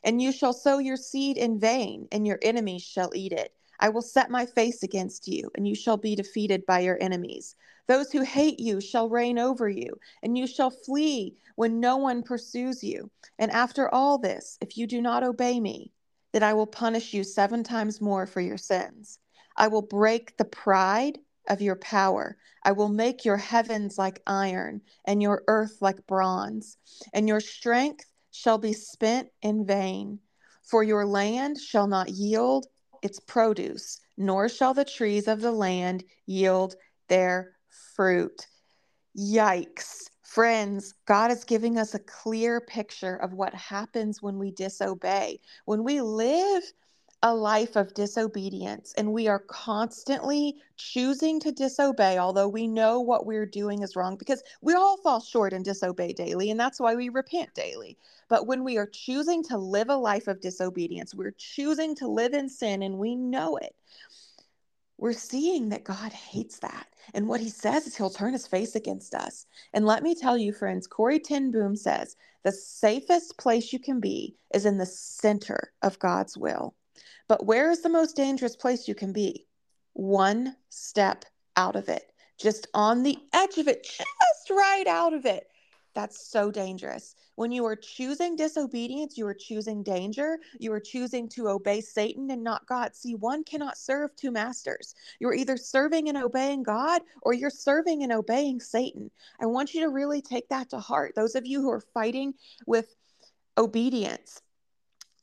[0.03, 3.53] And you shall sow your seed in vain, and your enemies shall eat it.
[3.79, 7.55] I will set my face against you, and you shall be defeated by your enemies.
[7.87, 12.23] Those who hate you shall reign over you, and you shall flee when no one
[12.23, 13.11] pursues you.
[13.39, 15.91] And after all this, if you do not obey me,
[16.31, 19.19] then I will punish you seven times more for your sins.
[19.57, 22.37] I will break the pride of your power.
[22.63, 26.77] I will make your heavens like iron, and your earth like bronze,
[27.13, 30.19] and your strength shall be spent in vain.
[30.63, 32.67] For your land shall not yield
[33.03, 36.75] its produce, nor shall the trees of the land yield
[37.09, 37.51] their
[37.95, 38.47] fruit.
[39.17, 40.09] Yikes.
[40.23, 45.39] Friends, God is giving us a clear picture of what happens when we disobey.
[45.65, 46.63] When we live
[47.23, 53.25] a life of disobedience and we are constantly choosing to disobey, although we know what
[53.27, 56.95] we're doing is wrong, because we all fall short and disobey daily, and that's why
[56.95, 57.97] we repent daily.
[58.29, 62.33] But when we are choosing to live a life of disobedience, we're choosing to live
[62.33, 63.75] in sin and we know it.
[64.97, 66.87] we're seeing that God hates that.
[67.13, 69.47] And what he says is he'll turn his face against us.
[69.73, 74.01] And let me tell you, friends, Corrie ten Boom says the safest place you can
[74.01, 76.75] be is in the center of God's will.
[77.27, 79.47] But where is the most dangerous place you can be?
[79.93, 85.25] One step out of it, just on the edge of it, just right out of
[85.25, 85.47] it.
[85.93, 87.15] That's so dangerous.
[87.35, 90.39] When you are choosing disobedience, you are choosing danger.
[90.59, 92.95] You are choosing to obey Satan and not God.
[92.95, 94.95] See, one cannot serve two masters.
[95.19, 99.11] You're either serving and obeying God or you're serving and obeying Satan.
[99.39, 101.13] I want you to really take that to heart.
[101.15, 102.33] Those of you who are fighting
[102.65, 102.95] with
[103.57, 104.41] obedience,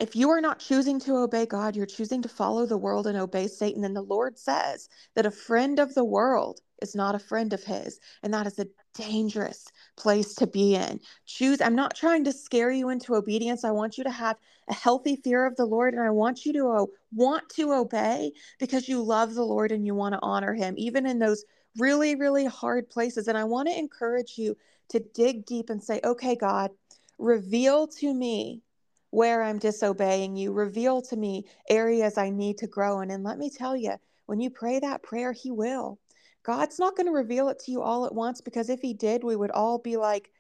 [0.01, 3.19] if you are not choosing to obey God, you're choosing to follow the world and
[3.19, 3.85] obey Satan.
[3.85, 7.63] And the Lord says that a friend of the world is not a friend of
[7.63, 8.01] his.
[8.23, 9.67] And that is a dangerous
[9.99, 11.01] place to be in.
[11.27, 13.63] Choose, I'm not trying to scare you into obedience.
[13.63, 15.93] I want you to have a healthy fear of the Lord.
[15.93, 19.85] And I want you to uh, want to obey because you love the Lord and
[19.85, 21.45] you want to honor him, even in those
[21.79, 23.29] really, really hard places.
[23.29, 24.57] And I want to encourage you
[24.89, 26.71] to dig deep and say, okay, God,
[27.19, 28.63] reveal to me
[29.11, 30.53] where I'm disobeying you.
[30.53, 33.11] Reveal to me areas I need to grow in.
[33.11, 33.95] And let me tell you,
[34.27, 35.99] when you pray that prayer, He will.
[36.43, 39.25] God's not going to reveal it to you all at once because if He did,
[39.25, 40.31] we would all be like,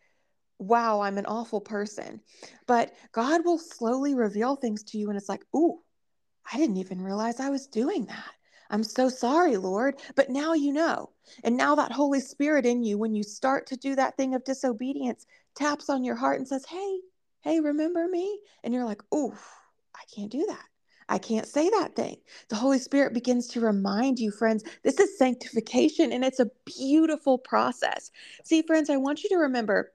[0.58, 2.20] wow, I'm an awful person.
[2.66, 5.80] But God will slowly reveal things to you, and it's like, ooh,
[6.52, 8.32] I didn't even realize I was doing that.
[8.70, 9.96] I'm so sorry, Lord.
[10.14, 11.10] But now you know.
[11.42, 14.44] And now that Holy Spirit in you, when you start to do that thing of
[14.44, 17.00] disobedience, taps on your heart and says, Hey,
[17.42, 18.40] hey, remember me?
[18.62, 19.34] And you're like, oh,
[19.94, 20.64] I can't do that.
[21.08, 22.16] I can't say that thing.
[22.48, 27.36] The Holy Spirit begins to remind you, friends, this is sanctification and it's a beautiful
[27.36, 28.12] process.
[28.44, 29.92] See, friends, I want you to remember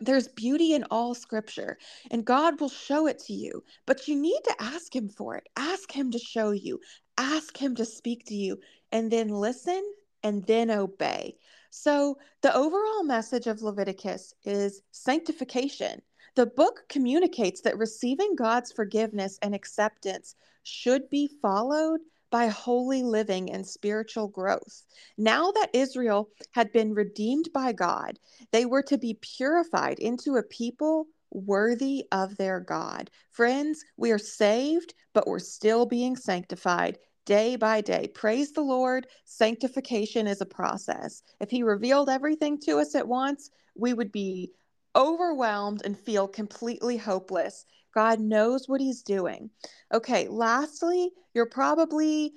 [0.00, 1.76] there's beauty in all scripture,
[2.10, 5.46] and God will show it to you, but you need to ask Him for it.
[5.56, 6.80] Ask Him to show you,
[7.18, 8.58] ask Him to speak to you,
[8.92, 9.82] and then listen
[10.22, 11.36] and then obey.
[11.70, 16.00] So, the overall message of Leviticus is sanctification.
[16.36, 23.50] The book communicates that receiving God's forgiveness and acceptance should be followed by holy living
[23.50, 24.84] and spiritual growth.
[25.18, 28.18] Now that Israel had been redeemed by God,
[28.52, 33.10] they were to be purified into a people worthy of their God.
[33.30, 38.08] Friends, we are saved, but we're still being sanctified day by day.
[38.14, 39.06] Praise the Lord.
[39.24, 41.22] Sanctification is a process.
[41.40, 44.52] If He revealed everything to us at once, we would be
[44.96, 47.64] overwhelmed and feel completely hopeless.
[47.94, 49.50] God knows what He's doing.
[49.92, 52.32] Okay, lastly, you're probably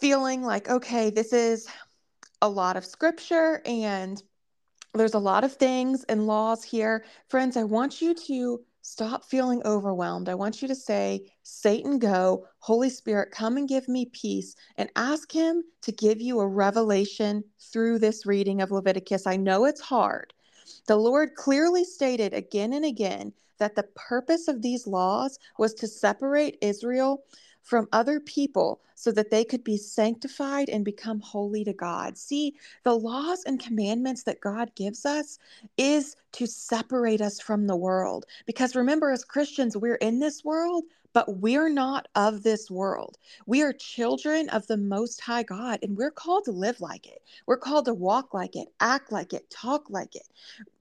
[0.00, 1.66] feeling like, okay, this is
[2.42, 4.22] a lot of scripture and
[4.94, 7.04] there's a lot of things and laws here.
[7.28, 10.28] Friends, I want you to stop feeling overwhelmed.
[10.28, 12.46] I want you to say, Satan, go.
[12.58, 14.56] Holy Spirit, come and give me peace.
[14.76, 19.26] And ask Him to give you a revelation through this reading of Leviticus.
[19.26, 20.32] I know it's hard,
[20.86, 25.86] the Lord clearly stated again and again that the purpose of these laws was to
[25.86, 27.24] separate Israel
[27.62, 32.18] from other people so that they could be sanctified and become holy to God.
[32.18, 32.54] See,
[32.84, 35.38] the laws and commandments that God gives us
[35.76, 38.26] is to separate us from the world.
[38.46, 43.18] Because remember, as Christians, we're in this world, but we're not of this world.
[43.46, 47.22] We are children of the Most High God, and we're called to live like it.
[47.46, 50.28] We're called to walk like it, act like it, talk like it.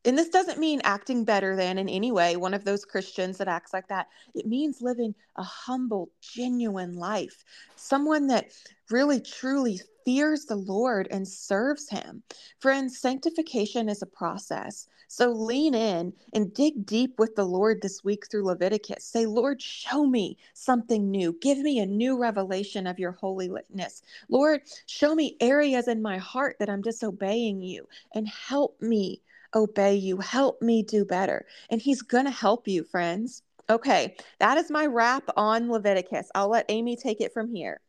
[0.10, 3.48] And this doesn't mean acting better than in any way one of those Christians that
[3.48, 4.08] acts like that.
[4.34, 7.46] It means living a humble, genuine life,
[7.76, 8.48] someone that
[8.90, 12.24] really truly fears the Lord and serves Him.
[12.58, 14.88] Friends, sanctification is a process.
[15.10, 19.06] So lean in and dig deep with the Lord this week through Leviticus.
[19.06, 21.38] Say, Lord, show me something new.
[21.40, 24.02] Give me a new revelation of your holiness.
[24.28, 29.22] Lord, show me areas in my heart that I'm disobeying you and help me
[29.56, 30.18] obey you.
[30.18, 31.46] Help me do better.
[31.70, 33.44] And He's going to help you, friends.
[33.70, 36.30] Okay, that is my wrap on Leviticus.
[36.34, 37.80] I'll let Amy take it from here.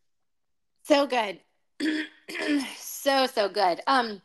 [0.83, 1.41] So good.
[2.77, 3.81] so so good.
[3.87, 4.21] Um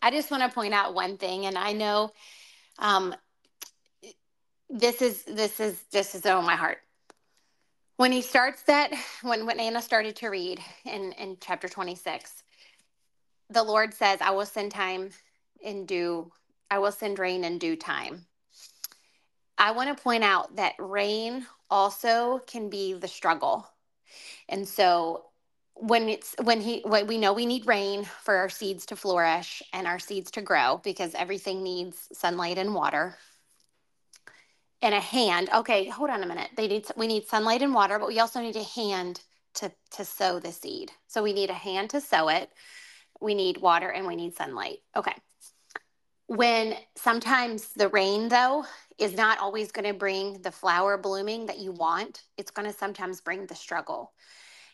[0.00, 2.12] I just want to point out one thing and I know
[2.78, 3.14] um
[4.70, 6.78] this is this is this is on my heart.
[7.96, 12.44] When he starts that when when Anna started to read in in chapter 26
[13.50, 15.10] the Lord says I will send time
[15.62, 16.30] in due
[16.70, 18.26] I will send rain in due time.
[19.58, 23.66] I want to point out that rain also can be the struggle.
[24.48, 25.26] And so
[25.74, 29.62] when it's when he when we know we need rain for our seeds to flourish
[29.72, 33.16] and our seeds to grow because everything needs sunlight and water
[34.82, 37.98] and a hand okay hold on a minute they need we need sunlight and water
[37.98, 39.22] but we also need a hand
[39.54, 40.92] to to sow the seed.
[41.06, 42.50] So we need a hand to sow it.
[43.20, 44.78] We need water and we need sunlight.
[44.96, 45.14] Okay.
[46.30, 48.64] When sometimes the rain though
[48.98, 52.78] is not always going to bring the flower blooming that you want, it's going to
[52.78, 54.12] sometimes bring the struggle.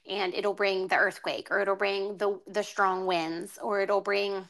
[0.07, 4.47] And it'll bring the earthquake or it'll bring the the strong winds or it'll bring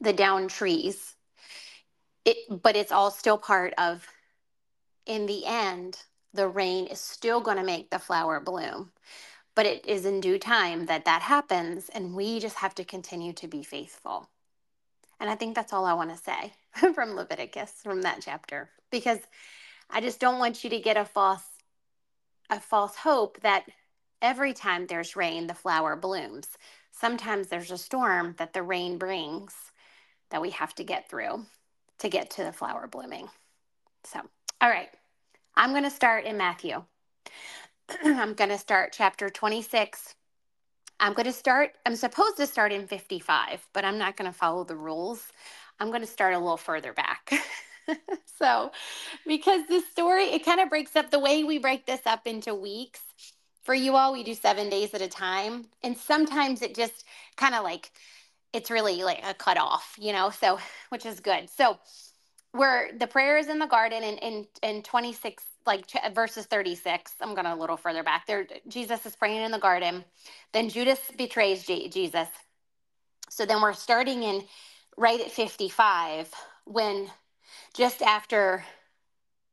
[0.00, 1.14] the down trees.
[2.24, 4.08] It but it's all still part of
[5.04, 8.92] in the end the rain is still going to make the flower bloom.
[9.54, 13.34] But it is in due time that that happens, and we just have to continue
[13.34, 14.30] to be faithful.
[15.22, 16.52] And I think that's all I want to say
[16.94, 19.20] from Leviticus, from that chapter, because
[19.88, 21.44] I just don't want you to get a false
[22.50, 23.64] a false hope that
[24.20, 26.48] every time there's rain, the flower blooms.
[26.90, 29.54] Sometimes there's a storm that the rain brings
[30.30, 31.46] that we have to get through
[32.00, 33.28] to get to the flower blooming.
[34.04, 34.20] So,
[34.60, 34.90] all right.
[35.54, 36.82] I'm going to start in Matthew.
[38.04, 40.16] I'm going to start chapter 26.
[41.02, 44.38] I'm going to start, I'm supposed to start in 55, but I'm not going to
[44.38, 45.32] follow the rules.
[45.80, 47.32] I'm going to start a little further back.
[48.38, 48.70] so,
[49.26, 52.54] because this story, it kind of breaks up the way we break this up into
[52.54, 53.00] weeks.
[53.64, 55.66] For you all, we do seven days at a time.
[55.82, 57.04] And sometimes it just
[57.36, 57.90] kind of like,
[58.52, 60.60] it's really like a cutoff, you know, so,
[60.90, 61.50] which is good.
[61.50, 61.80] So,
[62.52, 67.34] where the prayer is in the garden in in, in 26 like verses 36 i'm
[67.34, 68.26] going a little further back.
[68.26, 70.04] There jesus is praying in the garden.
[70.52, 72.28] Then judas betrays jesus.
[73.30, 74.44] So then we're starting in
[74.96, 76.32] right at 55
[76.66, 77.10] when
[77.74, 78.64] just after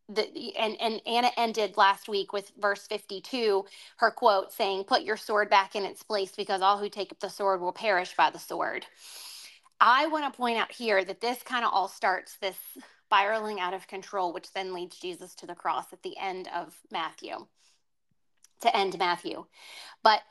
[0.09, 3.63] the and and Anna ended last week with verse 52
[3.97, 7.19] her quote saying put your sword back in its place because all who take up
[7.19, 8.85] the sword will perish by the sword
[9.79, 12.57] I want to point out here that this kind of all starts this
[13.05, 16.75] spiraling out of control, which then leads Jesus to the cross at the end of
[16.91, 17.47] Matthew,
[18.61, 19.45] to end Matthew.
[20.03, 20.21] But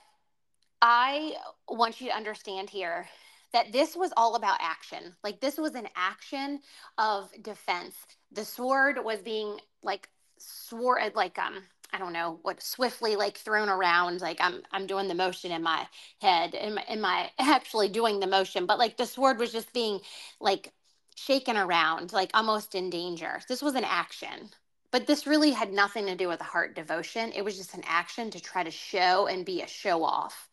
[0.80, 1.34] I
[1.68, 3.08] want you to understand here
[3.52, 5.14] that this was all about action.
[5.24, 6.60] Like this was an action
[6.98, 7.96] of defense.
[8.32, 10.08] The sword was being like
[10.38, 15.08] swore like um I don't know what swiftly like thrown around like I'm I'm doing
[15.08, 15.86] the motion in my
[16.20, 20.00] head am, am I actually doing the motion but like the sword was just being
[20.40, 20.72] like
[21.16, 24.50] shaken around like almost in danger this was an action
[24.90, 27.84] but this really had nothing to do with a heart devotion it was just an
[27.86, 30.48] action to try to show and be a show off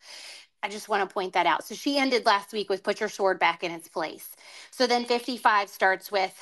[0.62, 1.64] I just want to point that out.
[1.64, 4.34] So she ended last week with put your sword back in its place.
[4.70, 6.34] So then 55 starts with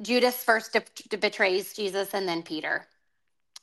[0.00, 0.76] Judas first
[1.20, 2.86] betrays Jesus and then Peter.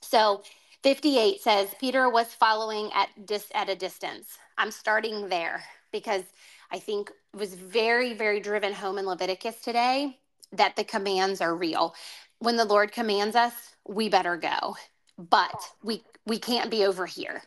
[0.02, 0.44] So
[0.84, 4.38] 58 says Peter was following at dis- at a distance.
[4.58, 6.24] I'm starting there because
[6.72, 10.18] I think it was very very driven home in Leviticus today
[10.54, 11.96] that the commands are real.
[12.40, 13.54] When the Lord commands us,
[13.88, 14.76] we better go.
[15.18, 17.42] But we we can't be over here.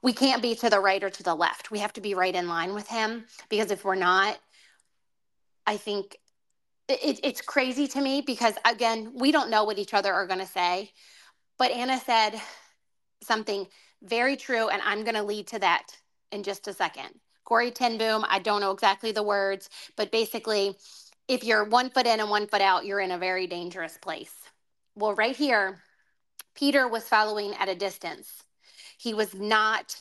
[0.00, 1.72] We can't be to the right or to the left.
[1.72, 4.38] We have to be right in line with him because if we're not
[5.66, 6.16] I think
[6.88, 10.40] it, it's crazy to me because again, we don't know what each other are going
[10.40, 10.92] to say.
[11.58, 12.40] But Anna said
[13.22, 13.66] something
[14.02, 15.96] very true, and I'm going to lead to that
[16.30, 17.08] in just a second.
[17.44, 20.76] Corrie ten Boom, I don't know exactly the words, but basically,
[21.26, 24.34] if you're one foot in and one foot out, you're in a very dangerous place.
[24.94, 25.80] Well, right here,
[26.54, 28.44] Peter was following at a distance.
[28.98, 29.96] He was not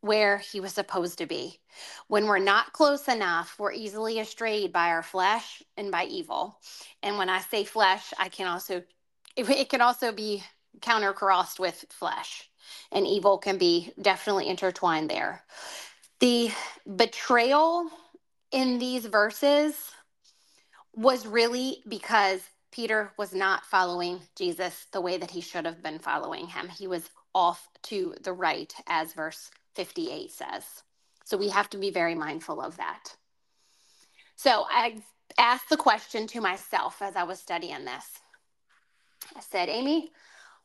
[0.00, 1.60] where he was supposed to be.
[2.08, 6.58] When we're not close enough, we're easily astrayed by our flesh and by evil.
[7.02, 8.82] And when I say flesh, I can also
[9.36, 10.44] it can also be
[10.80, 12.48] countercrossed with flesh,
[12.92, 15.42] and evil can be definitely intertwined there.
[16.20, 16.50] The
[16.96, 17.90] betrayal
[18.52, 19.74] in these verses
[20.94, 25.98] was really because Peter was not following Jesus the way that he should have been
[25.98, 26.68] following him.
[26.68, 30.64] He was off to the right, as verse 58 says.
[31.24, 33.16] So we have to be very mindful of that.
[34.36, 35.02] So I
[35.38, 38.06] asked the question to myself as I was studying this.
[39.36, 40.10] I said, Amy,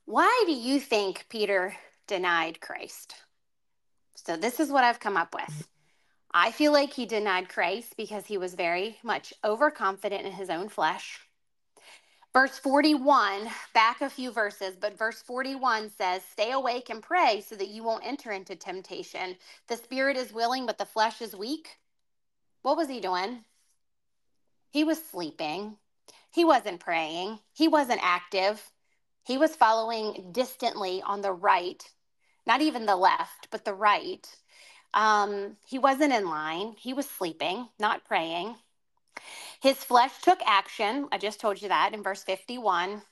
[0.10, 1.76] why do you think Peter
[2.08, 3.14] denied Christ?
[4.16, 5.68] So this is what I've come up with.
[6.34, 10.68] I feel like he denied Christ because he was very much overconfident in his own
[10.68, 11.20] flesh.
[12.34, 17.56] Verse 41, back a few verses, but verse 41 says, Stay awake and pray so
[17.56, 19.36] that you won't enter into temptation.
[19.68, 21.78] The spirit is willing, but the flesh is weak.
[22.64, 23.46] What was he doing?
[24.72, 25.78] He was sleeping.
[26.32, 27.38] He wasn't praying.
[27.54, 28.72] He wasn't active.
[29.30, 31.88] He was following distantly on the right,
[32.48, 34.28] not even the left, but the right.
[34.96, 36.74] Um, he wasn't in line.
[36.80, 38.56] He was sleeping, not praying.
[39.62, 41.10] His flesh took action.
[41.12, 43.04] I just told you that in verse 51.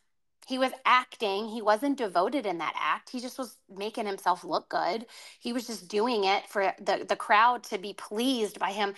[0.48, 1.50] He was acting.
[1.50, 3.12] He wasn't devoted in that act.
[3.12, 5.06] He just was making himself look good.
[5.40, 8.96] He was just doing it for the, the crowd to be pleased by him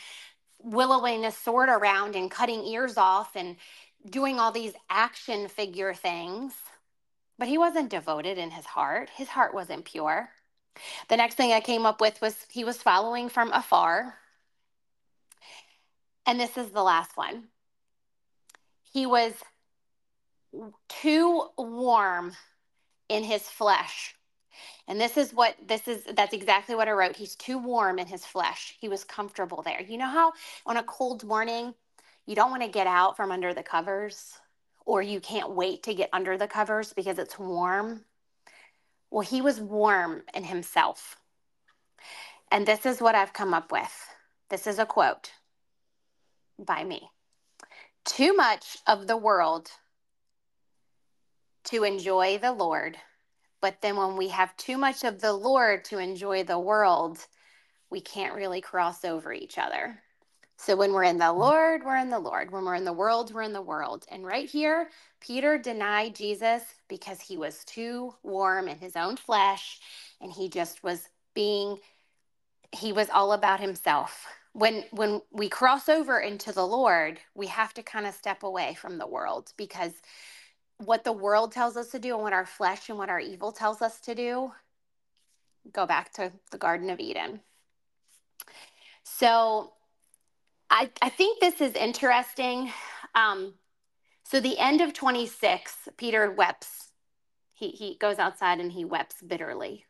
[0.64, 3.58] willowing a sword around and cutting ears off and
[4.10, 6.54] doing all these action figure things.
[7.40, 9.10] But he wasn't devoted in his heart.
[9.16, 10.30] His heart wasn't pure.
[11.08, 14.16] The next thing I came up with was he was following from afar.
[16.26, 17.46] And this is the last one.
[18.84, 19.34] He was
[20.90, 22.34] too warm
[23.08, 24.16] in his flesh.
[24.88, 27.16] And this is what this is that's exactly what I wrote.
[27.16, 28.76] He's too warm in his flesh.
[28.82, 29.82] He was comfortable there.
[29.82, 30.34] You know how
[30.66, 31.74] on a cold morning
[32.26, 34.40] you don't want to get out from under the covers
[34.90, 38.04] or you can't wait to get under the covers because it's warm?
[39.12, 41.16] Well, he was warm in himself.
[42.52, 43.94] And this is what I've come up with.
[44.50, 45.32] This is a quote
[46.58, 47.08] by me.
[48.04, 49.70] Too much of the world
[51.66, 52.98] to enjoy the Lord.
[53.62, 57.20] But then when we have too much of the Lord to enjoy the world,
[57.92, 60.02] we can't really cross over each other.
[60.62, 61.38] So when we're in the mm.
[61.38, 62.52] Lord, we're in the Lord.
[62.52, 64.06] When we're in the world, we're in the world.
[64.12, 64.90] And right here,
[65.22, 69.80] Peter denied Jesus because he was too warm in his own flesh
[70.20, 71.78] and he just was being
[72.74, 74.28] he was all about himself.
[74.52, 78.74] When when we cross over into the Lord, we have to kind of step away
[78.74, 79.94] from the world because
[80.78, 83.54] what the world tells us to do and what our flesh and what our evil
[83.54, 84.52] tells us to do,
[85.72, 87.40] go back to the Garden of Eden.
[89.04, 89.72] So
[90.70, 92.72] I, I think this is interesting.
[93.16, 93.54] Um,
[94.24, 96.90] so the end of 26, Peter weeps.
[97.54, 99.86] He, he goes outside and he weeps bitterly.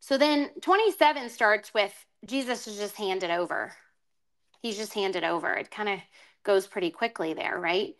[0.00, 1.92] So then 27 starts with
[2.26, 3.72] Jesus is just handed over.
[4.60, 5.52] He's just handed over.
[5.54, 6.00] It kind of
[6.42, 7.94] goes pretty quickly there, right?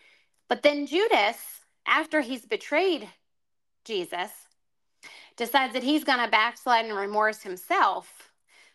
[0.48, 1.38] But then Judas
[1.86, 3.08] after he's betrayed
[3.84, 4.30] Jesus,
[5.36, 8.32] decides that he's going to backslide and remorse himself.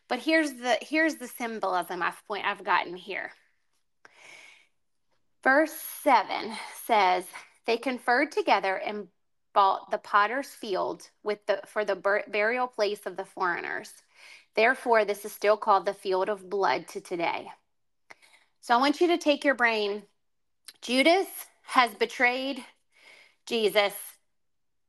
[0.10, 3.32] But here's the here's the symbolism I've point I've gotten here.
[5.44, 5.72] Verse
[6.04, 6.52] 7
[6.86, 7.24] says,
[7.66, 9.08] They conferred together and
[9.54, 13.92] bought the potter's field with the for the bur- burial place of the foreigners.
[14.56, 17.48] Therefore, this is still called the field of blood to today.
[18.60, 20.04] So I want you to take your brain.
[20.82, 21.28] Judas
[21.64, 22.66] has betrayed
[23.50, 23.94] Jesus,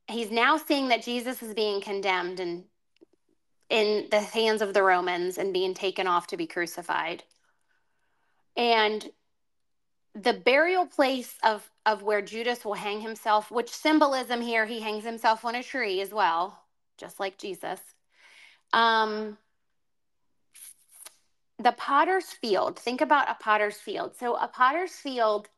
[0.07, 2.65] he's now seeing that Jesus is being condemned and
[3.71, 7.23] in the hands of the Romans and being taken off to be crucified.
[8.57, 9.09] And
[10.13, 15.03] the burial place of of where Judas will hang himself, which symbolism here, he hangs
[15.03, 16.61] himself on a tree as well,
[16.97, 17.79] just like Jesus.
[18.73, 19.37] Um,
[21.57, 22.77] the potter's field.
[22.77, 24.15] Think about a potter's field.
[24.15, 25.49] So a potter's field,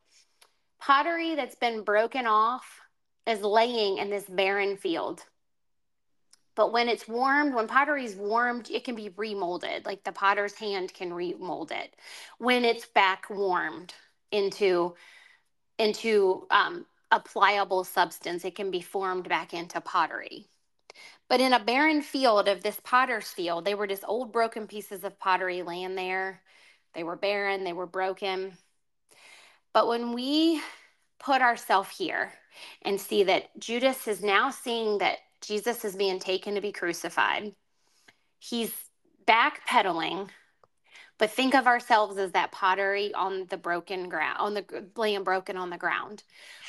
[0.80, 2.80] pottery that's been broken off
[3.26, 5.24] is laying in this barren field.
[6.54, 9.86] But when it's warmed, when pottery is warmed, it can be remolded.
[9.86, 11.96] Like the potter's hand can remold it
[12.38, 13.94] when it's back warmed
[14.30, 14.94] into
[15.78, 18.44] into um, a pliable substance.
[18.44, 20.46] It can be formed back into pottery.
[21.28, 25.02] But in a barren field of this potter's field, they were just old broken pieces
[25.04, 26.42] of pottery laying there.
[26.94, 27.64] They were barren.
[27.64, 28.52] They were broken.
[29.72, 30.60] But when we
[31.18, 32.32] put ourselves here
[32.82, 37.54] and see that Judas is now seeing that Jesus is being taken to be crucified.
[38.38, 38.72] He's
[39.26, 40.28] backpedaling,
[41.18, 45.56] but think of ourselves as that pottery on the broken ground, on the laying broken
[45.56, 46.22] on the ground.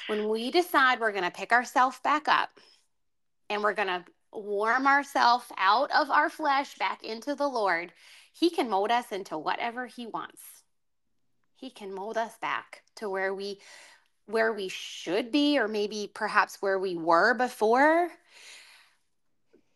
[0.08, 2.60] When we decide we're going to pick ourselves back up
[3.50, 7.92] and we're going to warm ourselves out of our flesh back into the Lord,
[8.34, 10.42] He can mold us into whatever He wants.
[11.56, 13.60] He can mold us back to where we
[14.28, 18.10] where we should be or maybe perhaps where we were before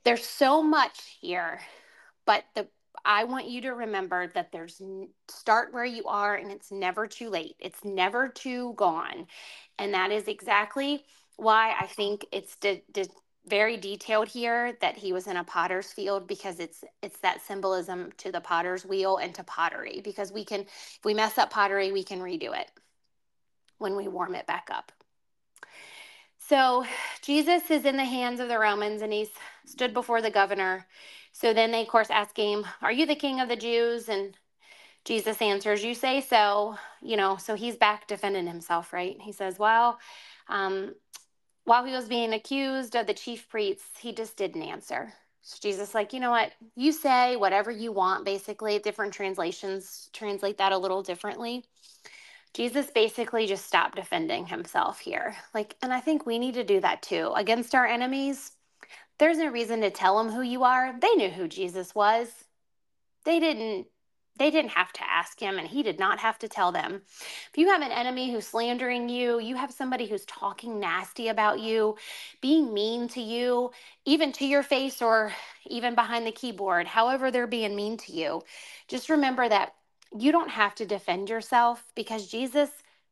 [0.04, 1.60] there's so much here
[2.26, 2.68] but the
[3.06, 4.82] i want you to remember that there's
[5.30, 9.28] start where you are and it's never too late it's never too gone
[9.78, 11.04] and that is exactly
[11.38, 13.08] why i think it's de- de-
[13.48, 18.12] very detailed here that he was in a potter's field because it's it's that symbolism
[18.18, 21.92] to the potter's wheel and to pottery because we can if we mess up pottery
[21.92, 22.70] we can redo it
[23.80, 24.92] when we warm it back up.
[26.50, 26.84] So
[27.22, 29.30] Jesus is in the hands of the Romans and he's
[29.66, 30.88] stood before the governor.
[31.32, 34.10] So then they, of course, ask him, Are you the king of the Jews?
[34.10, 34.36] And
[35.06, 36.76] Jesus answers, You say so.
[37.04, 39.16] You know, so he's back defending himself, right?
[39.22, 40.00] He says, Well,
[40.48, 40.96] um,
[41.66, 45.14] while he was being accused of the chief priests, he just didn't answer.
[45.44, 46.52] So Jesus, like, you know what?
[46.76, 48.80] You say whatever you want, basically.
[48.80, 51.66] Different translations translate that a little differently.
[52.54, 55.36] Jesus basically just stopped defending himself here.
[55.54, 57.32] Like, and I think we need to do that too.
[57.36, 58.52] Against our enemies,
[59.20, 60.96] there's no reason to tell them who you are.
[61.00, 62.30] They knew who Jesus was.
[63.26, 63.88] They didn't
[64.40, 67.02] they didn't have to ask him, and he did not have to tell them.
[67.52, 71.60] If you have an enemy who's slandering you, you have somebody who's talking nasty about
[71.60, 71.98] you,
[72.42, 73.72] being mean to you,
[74.06, 75.34] even to your face or
[75.68, 78.42] even behind the keyboard, however they're being mean to you,
[78.88, 79.76] just remember that
[80.18, 82.70] you don't have to defend yourself because Jesus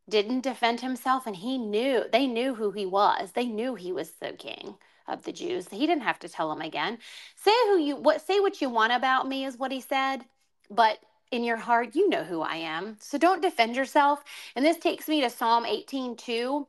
[0.09, 3.31] didn't defend himself and he knew they knew who he was.
[3.33, 4.75] They knew he was the king
[5.07, 5.67] of the Jews.
[5.69, 6.97] He didn't have to tell them again.
[7.35, 10.25] Say who you what say what you want about me is what he said,
[10.69, 10.99] but
[11.31, 12.97] in your heart, you know who I am.
[12.99, 14.23] So don't defend yourself.
[14.55, 16.67] And this takes me to Psalm 18 2,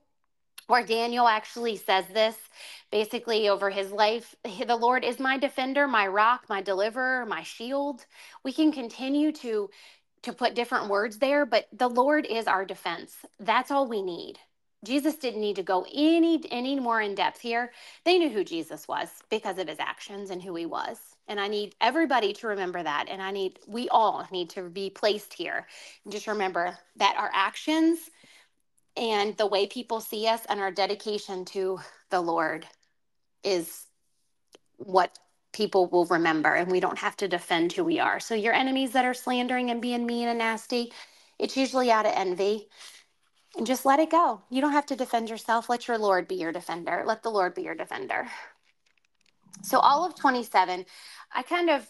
[0.67, 2.37] where Daniel actually says this
[2.91, 8.05] basically over his life The Lord is my defender, my rock, my deliverer, my shield.
[8.45, 9.71] We can continue to
[10.23, 13.15] to put different words there, but the Lord is our defense.
[13.39, 14.39] That's all we need.
[14.85, 17.73] Jesus didn't need to go any any more in depth here.
[18.05, 20.99] They knew who Jesus was because of his actions and who he was.
[21.27, 23.07] And I need everybody to remember that.
[23.09, 25.67] And I need, we all need to be placed here.
[26.05, 27.99] And just remember that our actions
[28.97, 32.67] and the way people see us and our dedication to the Lord
[33.45, 33.87] is
[34.77, 35.19] what
[35.59, 36.55] people will remember.
[36.55, 38.21] And we don't have to defend who we are.
[38.21, 40.93] So, your enemies that are slandering and being mean and nasty,
[41.39, 42.69] it's usually out of envy.
[43.57, 44.41] And just let it go.
[44.51, 45.69] You don't have to defend yourself.
[45.69, 47.03] Let your Lord be your defender.
[47.05, 48.29] Let the Lord be your defender.
[49.63, 50.87] So, all of 27,
[51.35, 51.89] I kind of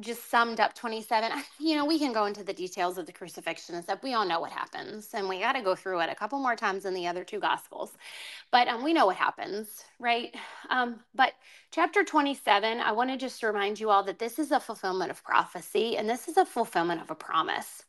[0.00, 1.32] just summed up 27.
[1.58, 4.02] You know, we can go into the details of the crucifixion and stuff.
[4.02, 6.56] We all know what happens, and we got to go through it a couple more
[6.56, 7.92] times in the other two gospels.
[8.50, 10.34] But um, we know what happens, right?
[10.70, 11.32] Um, but
[11.70, 15.24] chapter 27, I want to just remind you all that this is a fulfillment of
[15.24, 17.84] prophecy, and this is a fulfillment of a promise.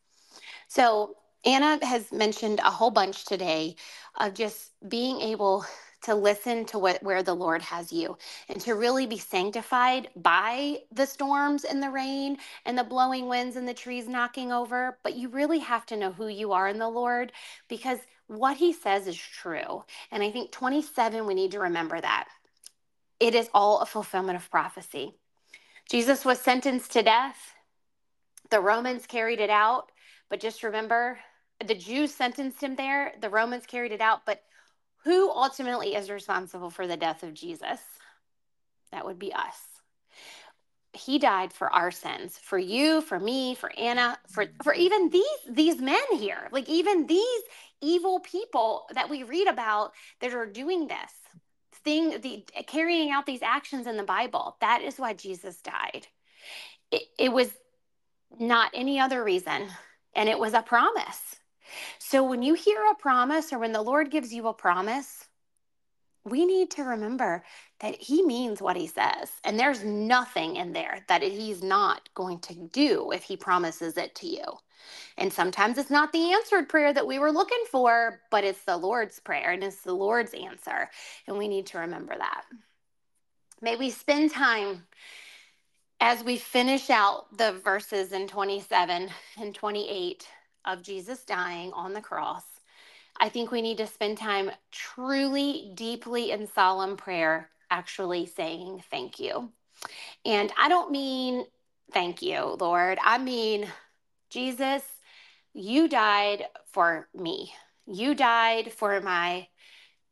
[0.67, 3.75] So, Anna has mentioned a whole bunch today
[4.19, 5.65] of just being able
[6.03, 8.17] to listen to what where the Lord has you
[8.49, 13.55] and to really be sanctified by the storms and the rain and the blowing winds
[13.55, 14.97] and the trees knocking over.
[15.03, 17.31] But you really have to know who you are in the Lord
[17.67, 19.83] because what he says is true.
[20.11, 22.27] And I think 27, we need to remember that.
[23.19, 25.15] It is all a fulfillment of prophecy.
[25.89, 27.53] Jesus was sentenced to death.
[28.49, 29.91] The Romans carried it out.
[30.29, 31.19] But just remember,
[31.65, 33.13] the Jews sentenced him there.
[33.21, 34.25] The Romans carried it out.
[34.25, 34.43] But
[35.07, 37.79] who ultimately is responsible for the death of Jesus?
[38.91, 39.57] That would be us.
[40.91, 45.39] He died for our sins, for you, for me, for Anna, for for even these
[45.49, 46.49] these men here.
[46.51, 47.41] Like even these
[47.79, 51.13] evil people that we read about that are doing this
[51.85, 54.57] thing the carrying out these actions in the Bible.
[54.59, 56.07] That is why Jesus died.
[56.91, 57.49] It, it was
[58.37, 59.69] not any other reason
[60.13, 61.37] and it was a promise
[61.99, 65.27] so when you hear a promise or when the Lord gives you a promise,
[66.23, 67.43] we need to remember
[67.79, 69.31] that he means what he says.
[69.43, 74.13] And there's nothing in there that he's not going to do if he promises it
[74.15, 74.43] to you.
[75.17, 78.77] And sometimes it's not the answered prayer that we were looking for, but it's the
[78.77, 80.89] Lord's prayer and it's the Lord's answer.
[81.27, 82.43] And we need to remember that.
[83.61, 84.85] May we spend time
[85.99, 89.09] as we finish out the verses in 27
[89.39, 90.27] and 28
[90.67, 92.43] of Jesus dying on the cross,
[93.19, 99.19] I think we need to spend time truly, deeply in solemn prayer, actually saying thank
[99.19, 99.51] you.
[100.25, 101.45] And I don't mean
[101.91, 102.99] thank you, Lord.
[103.03, 103.67] I mean,
[104.29, 104.83] Jesus,
[105.53, 107.53] you died for me.
[107.87, 109.47] You died for my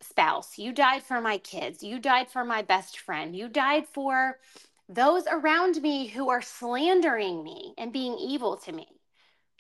[0.02, 0.58] spouse.
[0.58, 1.84] You died for my kids.
[1.84, 3.36] You died for my best friend.
[3.36, 4.40] You died for
[4.88, 8.88] those around me who are slandering me and being evil to me.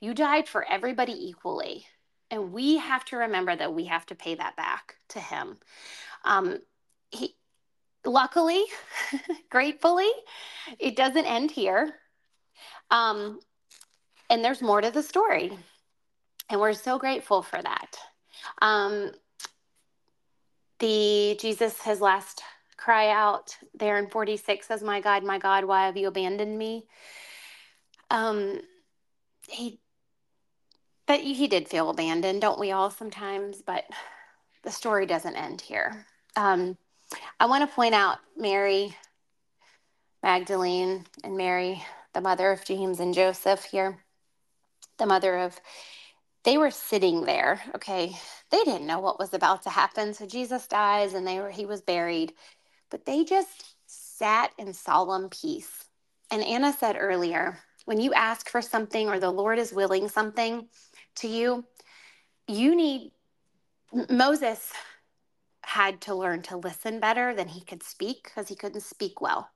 [0.06, 1.88] You died for everybody equally.
[2.30, 5.58] And we have to remember that we have to pay that back to him.
[6.24, 6.60] Um,
[7.10, 7.36] he,
[8.06, 8.64] luckily,
[9.50, 10.12] gratefully,
[10.78, 11.96] it doesn't end here.
[12.92, 13.40] Um,
[14.30, 15.58] and there's more to the story.
[16.52, 17.98] And we're so grateful for that.
[18.62, 19.10] Um,
[20.78, 22.44] the Jesus, his last
[22.78, 26.86] cry out there in 46 says, My God, my God, why have you abandoned me?
[28.12, 28.62] Um,
[29.50, 29.80] he
[31.08, 33.62] but he did feel abandoned, don't we all sometimes?
[33.62, 33.86] But
[34.64, 36.06] the story doesn't end here.
[36.36, 36.78] Um,
[37.40, 38.96] I want to point out Mary
[40.26, 41.84] Magdalene and Mary,
[42.14, 44.00] the mother of James and Joseph here,
[44.98, 45.60] the mother of,
[46.44, 48.16] they were sitting there, okay?
[48.50, 50.16] They didn't know what was about to happen.
[50.16, 52.34] So Jesus dies and they were, he was buried,
[52.90, 55.86] but they just sat in solemn peace.
[56.32, 60.68] And Anna said earlier, when you ask for something or the Lord is willing something,
[61.16, 61.66] to you,
[62.48, 63.12] you need
[64.10, 64.72] Moses
[65.64, 69.50] had to learn to listen better than he could speak because he couldn't speak well.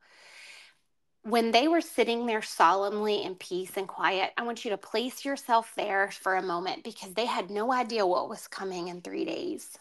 [1.23, 5.25] When they were sitting there solemnly in peace and quiet, I want you to place
[5.25, 9.25] yourself there for a moment because they had no idea what was coming in three
[9.25, 9.77] days.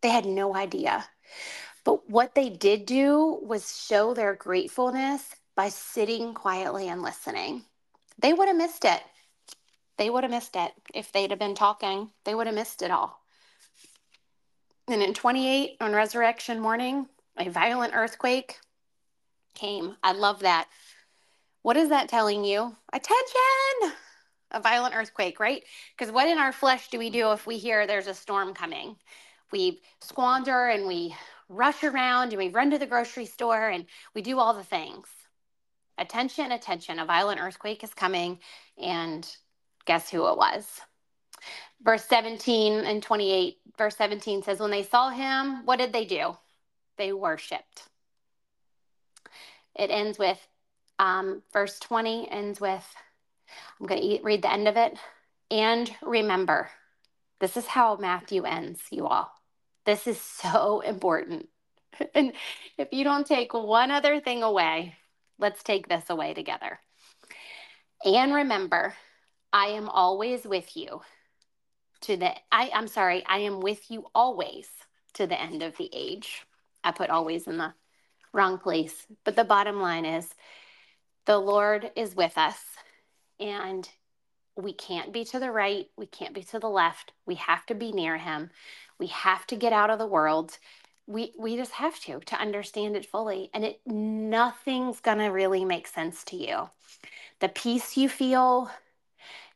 [0.00, 1.04] They had no idea.
[1.84, 7.64] But what they did do was show their gratefulness by sitting quietly and listening.
[8.18, 9.02] They would have missed it.
[10.00, 12.08] They would have missed it if they'd have been talking.
[12.24, 13.20] They would have missed it all.
[14.88, 18.58] And in 28, on resurrection morning, a violent earthquake
[19.54, 19.96] came.
[20.02, 20.68] I love that.
[21.60, 22.74] What is that telling you?
[22.94, 23.98] Attention!
[24.52, 25.64] A violent earthquake, right?
[25.98, 28.96] Because what in our flesh do we do if we hear there's a storm coming?
[29.52, 31.14] We squander and we
[31.50, 33.84] rush around and we run to the grocery store and
[34.14, 35.08] we do all the things.
[35.98, 38.38] Attention, attention, a violent earthquake is coming.
[38.82, 39.30] And
[39.90, 40.80] guess who it was?
[41.82, 46.36] verse 17 and 28 verse 17 says when they saw him what did they do?
[46.98, 47.84] They worshiped.
[49.74, 50.38] It ends with
[50.98, 52.86] um, verse 20 ends with
[53.80, 54.98] i'm going to read the end of it
[55.50, 56.68] and remember
[57.40, 59.32] this is how matthew ends you all.
[59.86, 61.48] This is so important.
[62.14, 62.32] And
[62.78, 64.94] if you don't take one other thing away
[65.38, 66.78] let's take this away together.
[68.04, 68.94] And remember
[69.52, 71.00] i am always with you
[72.02, 74.68] to the I I'm sorry, I am with you always
[75.14, 76.42] to the end of the age.
[76.82, 77.74] I put always in the
[78.32, 79.06] wrong place.
[79.24, 80.34] But the bottom line is
[81.26, 82.58] the Lord is with us
[83.38, 83.88] and
[84.56, 87.12] we can't be to the right, we can't be to the left.
[87.26, 88.50] We have to be near him.
[88.98, 90.58] We have to get out of the world.
[91.06, 95.64] We we just have to to understand it fully and it nothing's going to really
[95.64, 96.70] make sense to you.
[97.40, 98.70] The peace you feel,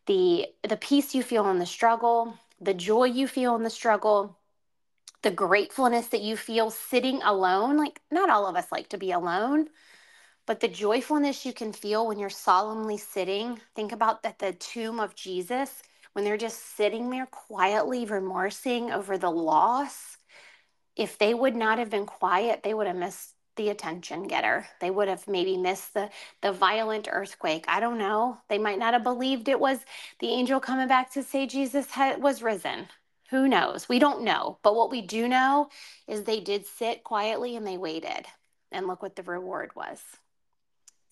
[0.06, 4.38] the the peace you feel in the struggle, the joy you feel in the struggle,
[5.22, 7.76] the gratefulness that you feel sitting alone.
[7.76, 9.68] Like not all of us like to be alone,
[10.46, 13.60] but the joyfulness you can feel when you're solemnly sitting.
[13.74, 15.82] Think about that the tomb of Jesus
[16.12, 20.16] when they're just sitting there quietly remorsing over the loss.
[20.96, 24.66] If they would not have been quiet, they would have missed the attention getter.
[24.80, 26.10] They would have maybe missed the
[26.42, 27.64] the violent earthquake.
[27.68, 28.38] I don't know.
[28.48, 29.80] They might not have believed it was
[30.18, 32.88] the angel coming back to say Jesus had, was risen.
[33.30, 33.88] Who knows?
[33.88, 34.58] We don't know.
[34.62, 35.68] But what we do know
[36.06, 38.26] is they did sit quietly and they waited.
[38.70, 40.00] And look what the reward was.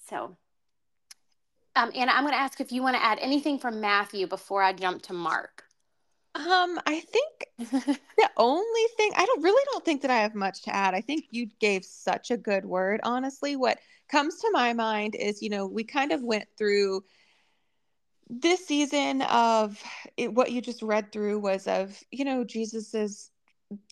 [0.08, 0.36] So,
[1.76, 4.62] um, Anna, I'm going to ask if you want to add anything from Matthew before
[4.62, 5.64] I jump to Mark.
[6.34, 10.62] Um, I think the only thing I don't really don't think that I have much
[10.62, 10.94] to add.
[10.94, 13.56] I think you gave such a good word, honestly.
[13.56, 13.78] What
[14.08, 17.04] comes to my mind is, you know, we kind of went through
[18.30, 19.82] this season of
[20.16, 23.30] it, what you just read through was of, you know, Jesus's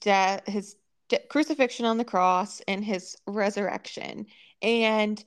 [0.00, 0.76] death, his
[1.10, 4.26] de- crucifixion on the cross and his resurrection.
[4.62, 5.22] And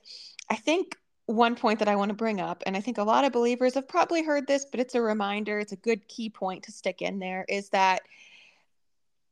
[0.50, 0.96] I think
[1.26, 3.74] one point that I want to bring up, and I think a lot of believers
[3.74, 7.00] have probably heard this, but it's a reminder, it's a good key point to stick
[7.00, 8.02] in there is that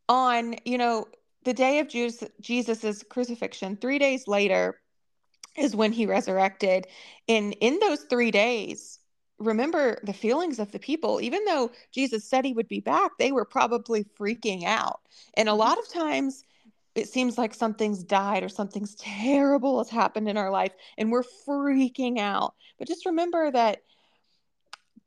[0.09, 1.07] on, you know,
[1.45, 4.81] the day of Jesus, Jesus's crucifixion, three days later
[5.57, 6.87] is when he resurrected.
[7.29, 8.99] And in those three days,
[9.39, 11.21] remember the feelings of the people.
[11.21, 15.01] Even though Jesus said he would be back, they were probably freaking out.
[15.35, 15.61] And a mm-hmm.
[15.61, 16.45] lot of times,
[16.95, 21.25] it seems like something's died or something's terrible has happened in our life and we're
[21.47, 22.55] freaking out.
[22.79, 23.83] But just remember that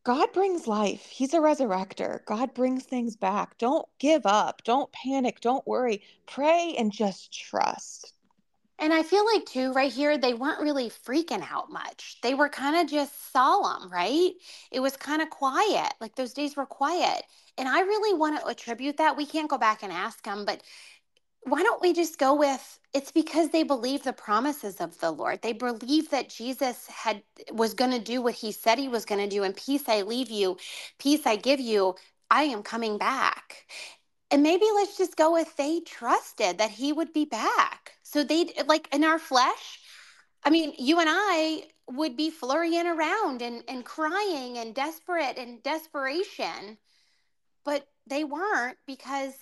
[0.03, 1.07] God brings life.
[1.07, 2.23] He's a resurrector.
[2.25, 3.57] God brings things back.
[3.57, 4.63] Don't give up.
[4.63, 5.41] Don't panic.
[5.41, 6.03] Don't worry.
[6.27, 8.13] Pray and just trust.
[8.77, 12.17] And I feel like, too, right here, they weren't really freaking out much.
[12.21, 14.31] They were kind of just solemn, right?
[14.69, 15.93] It was kind of quiet.
[16.01, 17.23] Like those days were quiet.
[17.57, 19.15] And I really want to attribute that.
[19.15, 20.61] We can't go back and ask them, but
[21.45, 25.41] why don't we just go with it's because they believe the promises of the Lord.
[25.41, 27.21] They believe that Jesus had
[27.51, 30.03] was going to do what he said he was going to do and peace I
[30.03, 30.57] leave you,
[30.97, 31.95] peace I give you.
[32.31, 33.67] I am coming back.
[34.31, 37.91] And maybe let's just go with they trusted that he would be back.
[38.01, 39.79] So they like in our flesh,
[40.45, 45.61] I mean, you and I would be flurrying around and, and crying and desperate and
[45.61, 46.77] desperation,
[47.65, 49.33] but they weren't because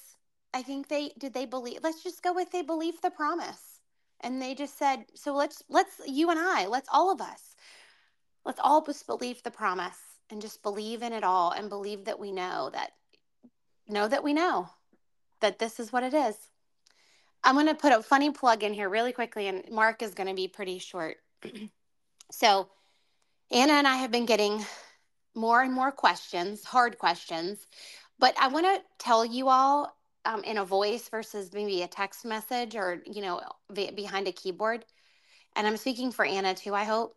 [0.54, 3.82] I think they did they believe let's just go with they believe the promise.
[4.22, 7.56] And they just said, so let's let's you and I, let's all of us.
[8.45, 9.99] Let's all just believe the promise
[10.30, 12.91] and just believe in it all and believe that we know that
[13.88, 14.70] know that we know
[15.41, 16.36] that this is what it is.
[17.43, 20.30] I'm going to put a funny plug in here really quickly and Mark is going
[20.30, 21.18] to be pretty short.
[22.32, 22.70] so
[23.51, 24.66] Anna and I have been getting
[25.36, 27.68] more and more questions, hard questions
[28.20, 29.95] But I want to tell you all
[30.26, 33.41] um, in a voice versus maybe a text message or, you know,
[33.74, 34.86] behind a keyboard.
[35.55, 37.15] And I'm speaking for Anna too, I hope.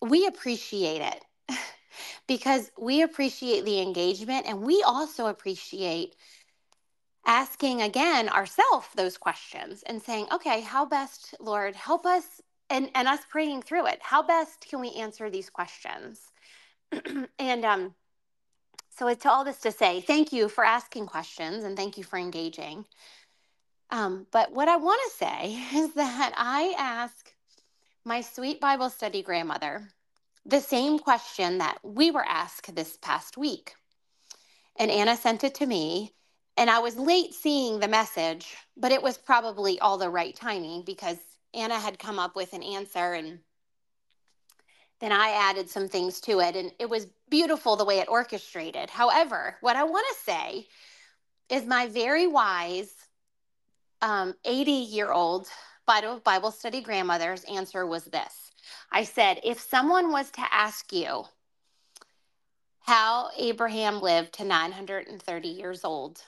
[0.00, 1.58] We appreciate it
[2.26, 6.14] because we appreciate the engagement and we also appreciate
[7.26, 12.40] asking again ourselves those questions and saying, okay, how best, Lord, help us
[12.70, 13.98] and, and us praying through it.
[14.02, 16.20] How best can we answer these questions?
[17.38, 17.94] and um,
[18.96, 22.18] so it's all this to say, thank you for asking questions and thank you for
[22.18, 22.84] engaging.
[23.90, 27.32] Um, but what I want to say is that I ask
[28.04, 29.88] my sweet Bible study grandmother
[30.46, 33.74] the same question that we were asked this past week.
[34.76, 36.12] And Anna sent it to me,
[36.56, 40.82] and I was late seeing the message, but it was probably all the right timing
[40.82, 41.16] because
[41.54, 43.38] Anna had come up with an answer and
[45.00, 48.90] then I added some things to it, and it was beautiful the way it orchestrated.
[48.90, 50.66] However, what I want to say
[51.50, 52.92] is my very wise
[54.02, 54.34] 80 um,
[54.90, 55.48] year old
[55.86, 58.50] Bible, Bible study grandmother's answer was this
[58.90, 61.24] I said, if someone was to ask you
[62.80, 66.22] how Abraham lived to 930 years old,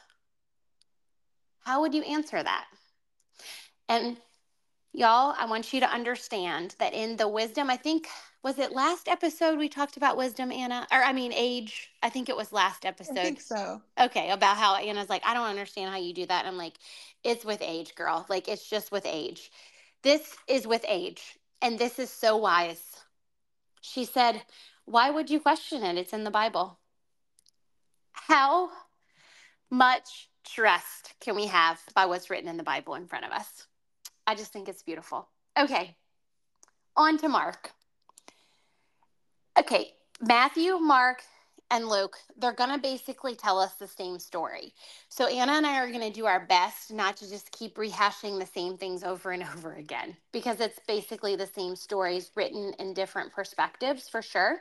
[1.61, 2.67] how would you answer that?
[3.89, 4.17] And
[4.93, 8.09] y'all, I want you to understand that in the wisdom, I think
[8.47, 10.87] was it last episode we talked about wisdom, Anna?
[10.93, 11.91] Or I mean age.
[12.01, 13.19] I think it was last episode.
[13.19, 13.83] I think so.
[13.99, 16.45] Okay, about how Anna's like, I don't understand how you do that.
[16.45, 16.75] And I'm like,
[17.25, 18.25] it's with age, girl.
[18.29, 19.51] Like it's just with age.
[20.05, 21.41] This is with age.
[21.61, 22.85] And this is so wise.
[23.81, 24.41] She said,
[24.85, 25.99] Why would you question it?
[25.99, 26.79] It's in the Bible.
[28.13, 28.71] How
[29.71, 33.67] much trust can we have by what's written in the Bible in front of us?
[34.25, 35.27] I just think it's beautiful.
[35.59, 35.97] Okay,
[36.97, 37.73] on to Mark.
[39.59, 41.23] Okay, Matthew, Mark,
[41.71, 44.73] and Luke, they're going to basically tell us the same story.
[45.09, 48.39] So Anna and I are going to do our best not to just keep rehashing
[48.39, 52.93] the same things over and over again because it's basically the same stories written in
[52.93, 54.61] different perspectives for sure.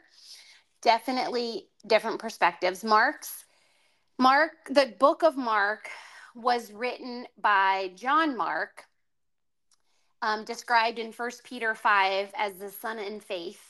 [0.81, 2.83] Definitely different perspectives.
[2.83, 3.43] Mark's
[4.17, 5.89] Mark, the book of Mark
[6.35, 8.85] was written by John Mark,
[10.21, 13.64] um, described in First Peter 5 as the son in faith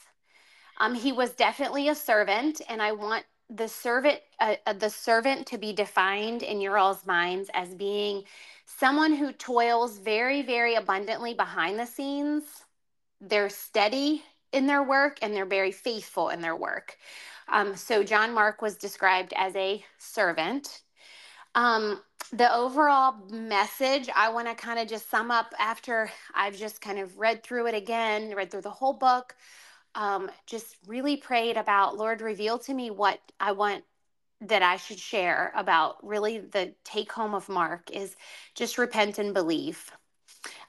[0.77, 5.45] um, he was definitely a servant, and I want the servant uh, uh, the servant
[5.47, 8.23] to be defined in your all's minds as being
[8.65, 12.43] someone who toils very very abundantly behind the scenes.
[13.21, 16.97] They're steady in their work and they're very faithful in their work.
[17.49, 20.81] Um, so john mark was described as a servant.
[21.53, 22.01] Um,
[22.33, 26.97] the overall message i want to kind of just sum up after i've just kind
[26.97, 29.35] of read through it again read through the whole book
[29.95, 33.83] um, just really prayed about, Lord, reveal to me what I want
[34.41, 38.15] that I should share about really the take home of Mark is
[38.53, 39.91] just repent and believe.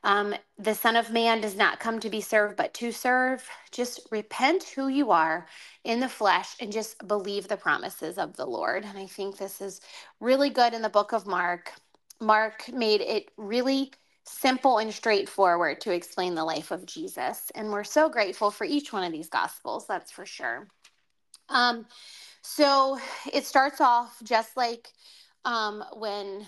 [0.04, 3.46] Um, the Son of Man does not come to be served, but to serve.
[3.72, 5.46] Just repent who you are
[5.84, 8.84] in the flesh and just believe the promises of the Lord.
[8.84, 9.80] And I think this is
[10.20, 11.72] really good in the book of Mark.
[12.20, 13.92] Mark made it really
[14.26, 17.50] simple and straightforward to explain the life of Jesus.
[17.54, 20.68] And we're so grateful for each one of these gospels, that's for sure.
[21.48, 21.86] Um,
[22.42, 22.98] so
[23.32, 24.88] it starts off just like
[25.44, 26.44] um, when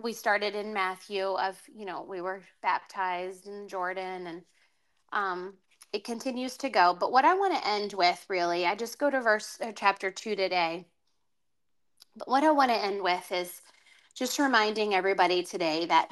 [0.00, 4.42] we started in Matthew of, you know, we were baptized in Jordan and
[5.12, 5.54] um,
[5.92, 6.96] it continues to go.
[6.98, 10.10] But what I want to end with really, I just go to verse uh, chapter
[10.10, 10.86] 2 today.
[12.16, 13.62] But what I want to end with is
[14.14, 16.10] just reminding everybody today that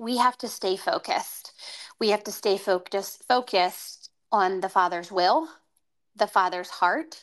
[0.00, 1.52] we have to stay focused.
[1.98, 5.48] We have to stay focused focused on the Father's will,
[6.16, 7.22] the Father's heart,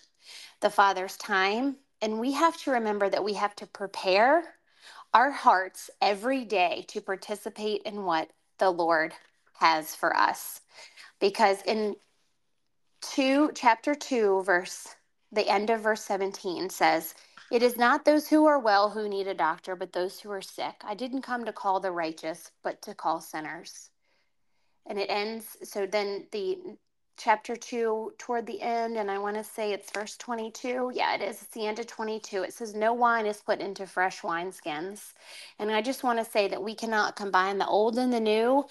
[0.61, 4.43] the Father's time, and we have to remember that we have to prepare
[5.11, 9.13] our hearts every day to participate in what the Lord
[9.59, 10.61] has for us.
[11.19, 11.95] Because in
[13.01, 14.95] 2 chapter 2 verse
[15.31, 17.15] the end of verse 17 says
[17.51, 20.41] it is not those who are well who need a doctor, but those who are
[20.41, 20.75] sick.
[20.83, 23.89] I didn't come to call the righteous, but to call sinners.
[24.85, 26.57] And it ends, so then the
[27.17, 30.91] chapter 2 toward the end, and I want to say it's verse 22.
[30.93, 31.41] Yeah, it is.
[31.41, 32.43] It's the end of 22.
[32.43, 35.13] It says, No wine is put into fresh wineskins.
[35.59, 38.65] And I just want to say that we cannot combine the old and the new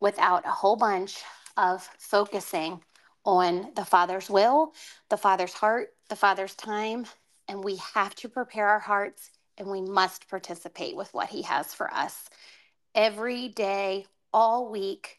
[0.00, 1.22] without a whole bunch
[1.56, 2.82] of focusing
[3.24, 4.72] on the Father's will,
[5.10, 7.04] the Father's heart, the Father's time,
[7.48, 11.74] and we have to prepare our hearts and we must participate with what He has
[11.74, 12.28] for us
[12.94, 15.18] every day, all week.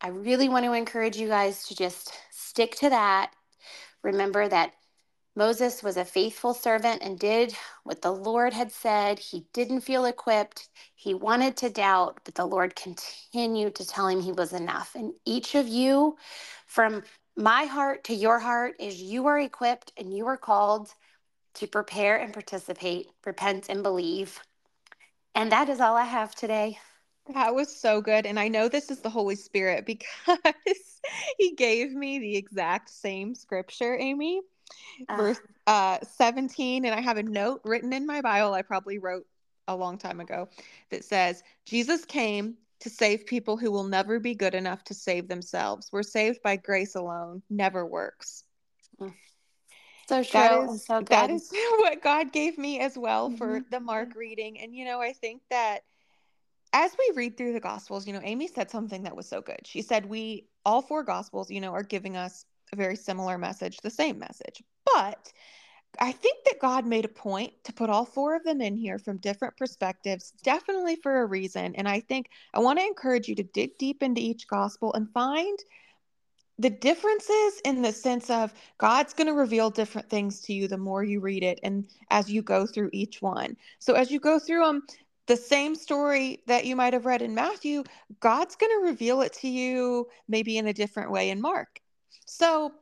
[0.00, 3.32] I really want to encourage you guys to just stick to that.
[4.02, 4.72] Remember that
[5.36, 7.54] Moses was a faithful servant and did
[7.84, 9.18] what the Lord had said.
[9.18, 10.68] He didn't feel equipped.
[10.94, 14.94] He wanted to doubt, but the Lord continued to tell him he was enough.
[14.94, 16.16] And each of you,
[16.66, 17.04] from
[17.36, 20.92] my heart to your heart, is you are equipped and you are called
[21.54, 24.40] to prepare and participate, repent and believe.
[25.34, 26.78] And that is all I have today.
[27.34, 28.26] That was so good.
[28.26, 31.00] And I know this is the Holy Spirit because
[31.38, 34.40] he gave me the exact same scripture, Amy
[35.08, 36.84] uh, verse uh, 17.
[36.84, 39.26] And I have a note written in my Bible I probably wrote
[39.68, 40.48] a long time ago
[40.90, 45.28] that says, Jesus came to save people who will never be good enough to save
[45.28, 45.88] themselves.
[45.92, 48.44] We're saved by grace alone, never works.
[49.00, 49.12] Mm.
[50.10, 50.40] So true.
[50.40, 53.36] That is, so that is what God gave me as well mm-hmm.
[53.36, 54.58] for the Mark reading.
[54.58, 55.84] And, you know, I think that
[56.72, 59.60] as we read through the Gospels, you know, Amy said something that was so good.
[59.64, 63.76] She said, We, all four Gospels, you know, are giving us a very similar message,
[63.84, 64.60] the same message.
[64.84, 65.32] But
[66.00, 68.98] I think that God made a point to put all four of them in here
[68.98, 71.76] from different perspectives, definitely for a reason.
[71.76, 75.08] And I think I want to encourage you to dig deep into each gospel and
[75.12, 75.56] find
[76.60, 80.76] the differences in the sense of God's going to reveal different things to you the
[80.76, 83.56] more you read it and as you go through each one.
[83.78, 84.82] So as you go through them,
[85.26, 87.82] the same story that you might have read in Matthew,
[88.20, 91.80] God's going to reveal it to you maybe in a different way in Mark.
[92.26, 92.72] So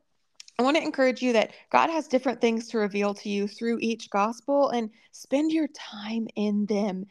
[0.59, 3.77] I want to encourage you that God has different things to reveal to you through
[3.79, 7.05] each gospel and spend your time in them.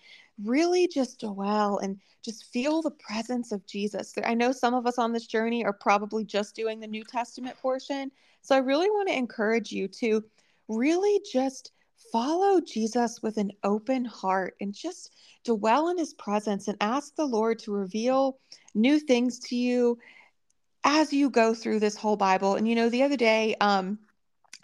[0.45, 4.15] Really just dwell and just feel the presence of Jesus.
[4.25, 7.57] I know some of us on this journey are probably just doing the New Testament
[7.59, 8.11] portion.
[8.43, 10.25] So I really want to encourage you to
[10.69, 11.73] really just
[12.13, 15.13] follow Jesus with an open heart and just
[15.45, 18.39] dwell in his presence and ask the Lord to reveal
[18.75, 19.99] new things to you
[20.85, 23.99] as you go through this whole Bible, and you know, the other day, um,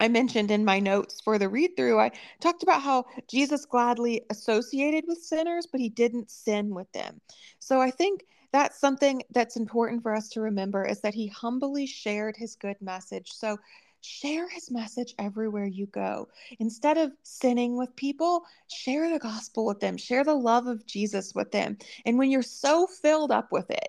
[0.01, 4.23] I mentioned in my notes for the read through, I talked about how Jesus gladly
[4.31, 7.21] associated with sinners, but he didn't sin with them.
[7.59, 11.87] So I think that's something that's important for us to remember is that he humbly
[11.87, 13.33] shared his good message.
[13.33, 13.59] So
[14.01, 16.29] share his message everywhere you go.
[16.61, 21.35] Instead of sinning with people, share the gospel with them, share the love of Jesus
[21.35, 21.79] with them.
[22.05, 23.89] And when you're so filled up with it,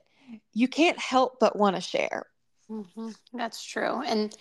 [0.54, 2.28] you can't help but want to share.
[2.70, 3.10] Mm-hmm.
[3.34, 4.02] That's true.
[4.04, 4.36] And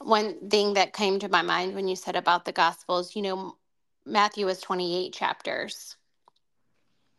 [0.00, 3.56] one thing that came to my mind when you said about the Gospels, you know,
[4.06, 5.96] Matthew is 28 chapters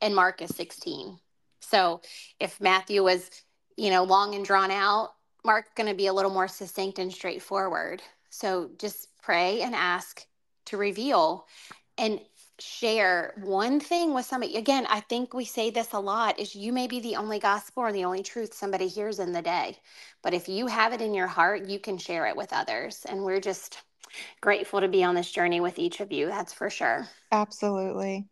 [0.02, 1.20] and Mark is 16.
[1.60, 2.02] So
[2.40, 3.30] if Matthew was,
[3.78, 5.14] you know, long and drawn out,
[5.46, 8.02] Mark's going to be a little more succinct and straightforward.
[8.30, 10.26] So just pray and ask
[10.66, 11.46] to reveal.
[11.98, 12.20] And
[12.62, 16.72] share one thing with somebody again i think we say this a lot is you
[16.72, 19.76] may be the only gospel or the only truth somebody hears in the day
[20.22, 23.24] but if you have it in your heart you can share it with others and
[23.24, 23.82] we're just
[24.42, 27.08] grateful to be on this journey with each of you that's for sure.
[27.32, 28.28] Absolutely.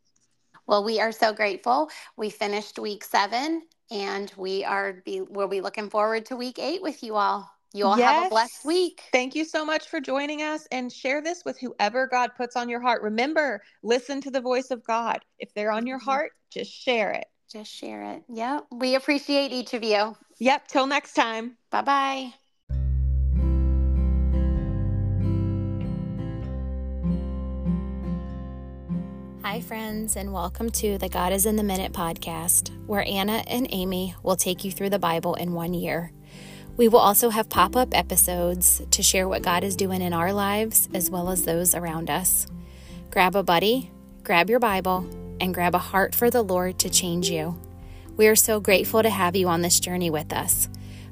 [0.68, 1.90] Well we are so grateful.
[2.18, 6.82] We finished week seven and we are be we'll be looking forward to week eight
[6.82, 8.10] with you all you all yes.
[8.10, 9.04] have a blessed week.
[9.12, 12.68] Thank you so much for joining us and share this with whoever God puts on
[12.68, 13.04] your heart.
[13.04, 15.20] Remember, listen to the voice of God.
[15.38, 16.10] If they're on your mm-hmm.
[16.10, 17.26] heart, just share it.
[17.52, 18.24] Just share it.
[18.28, 18.66] Yep.
[18.72, 20.16] We appreciate each of you.
[20.40, 20.68] Yep.
[20.68, 21.58] Till next time.
[21.70, 22.34] Bye bye.
[29.44, 33.68] Hi, friends, and welcome to the God is in the Minute podcast, where Anna and
[33.72, 36.12] Amy will take you through the Bible in one year.
[36.80, 40.32] We will also have pop up episodes to share what God is doing in our
[40.32, 42.48] lives as well as those around us.
[43.12, 43.92] Grab a buddy,
[44.24, 45.06] grab your Bible,
[45.42, 47.60] and grab a heart for the Lord to change you.
[48.16, 50.70] We are so grateful to have you on this journey with us.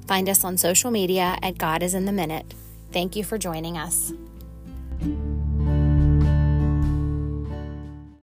[0.07, 2.53] Find us on social media at God is in the Minute.
[2.93, 4.13] Thank you for joining us.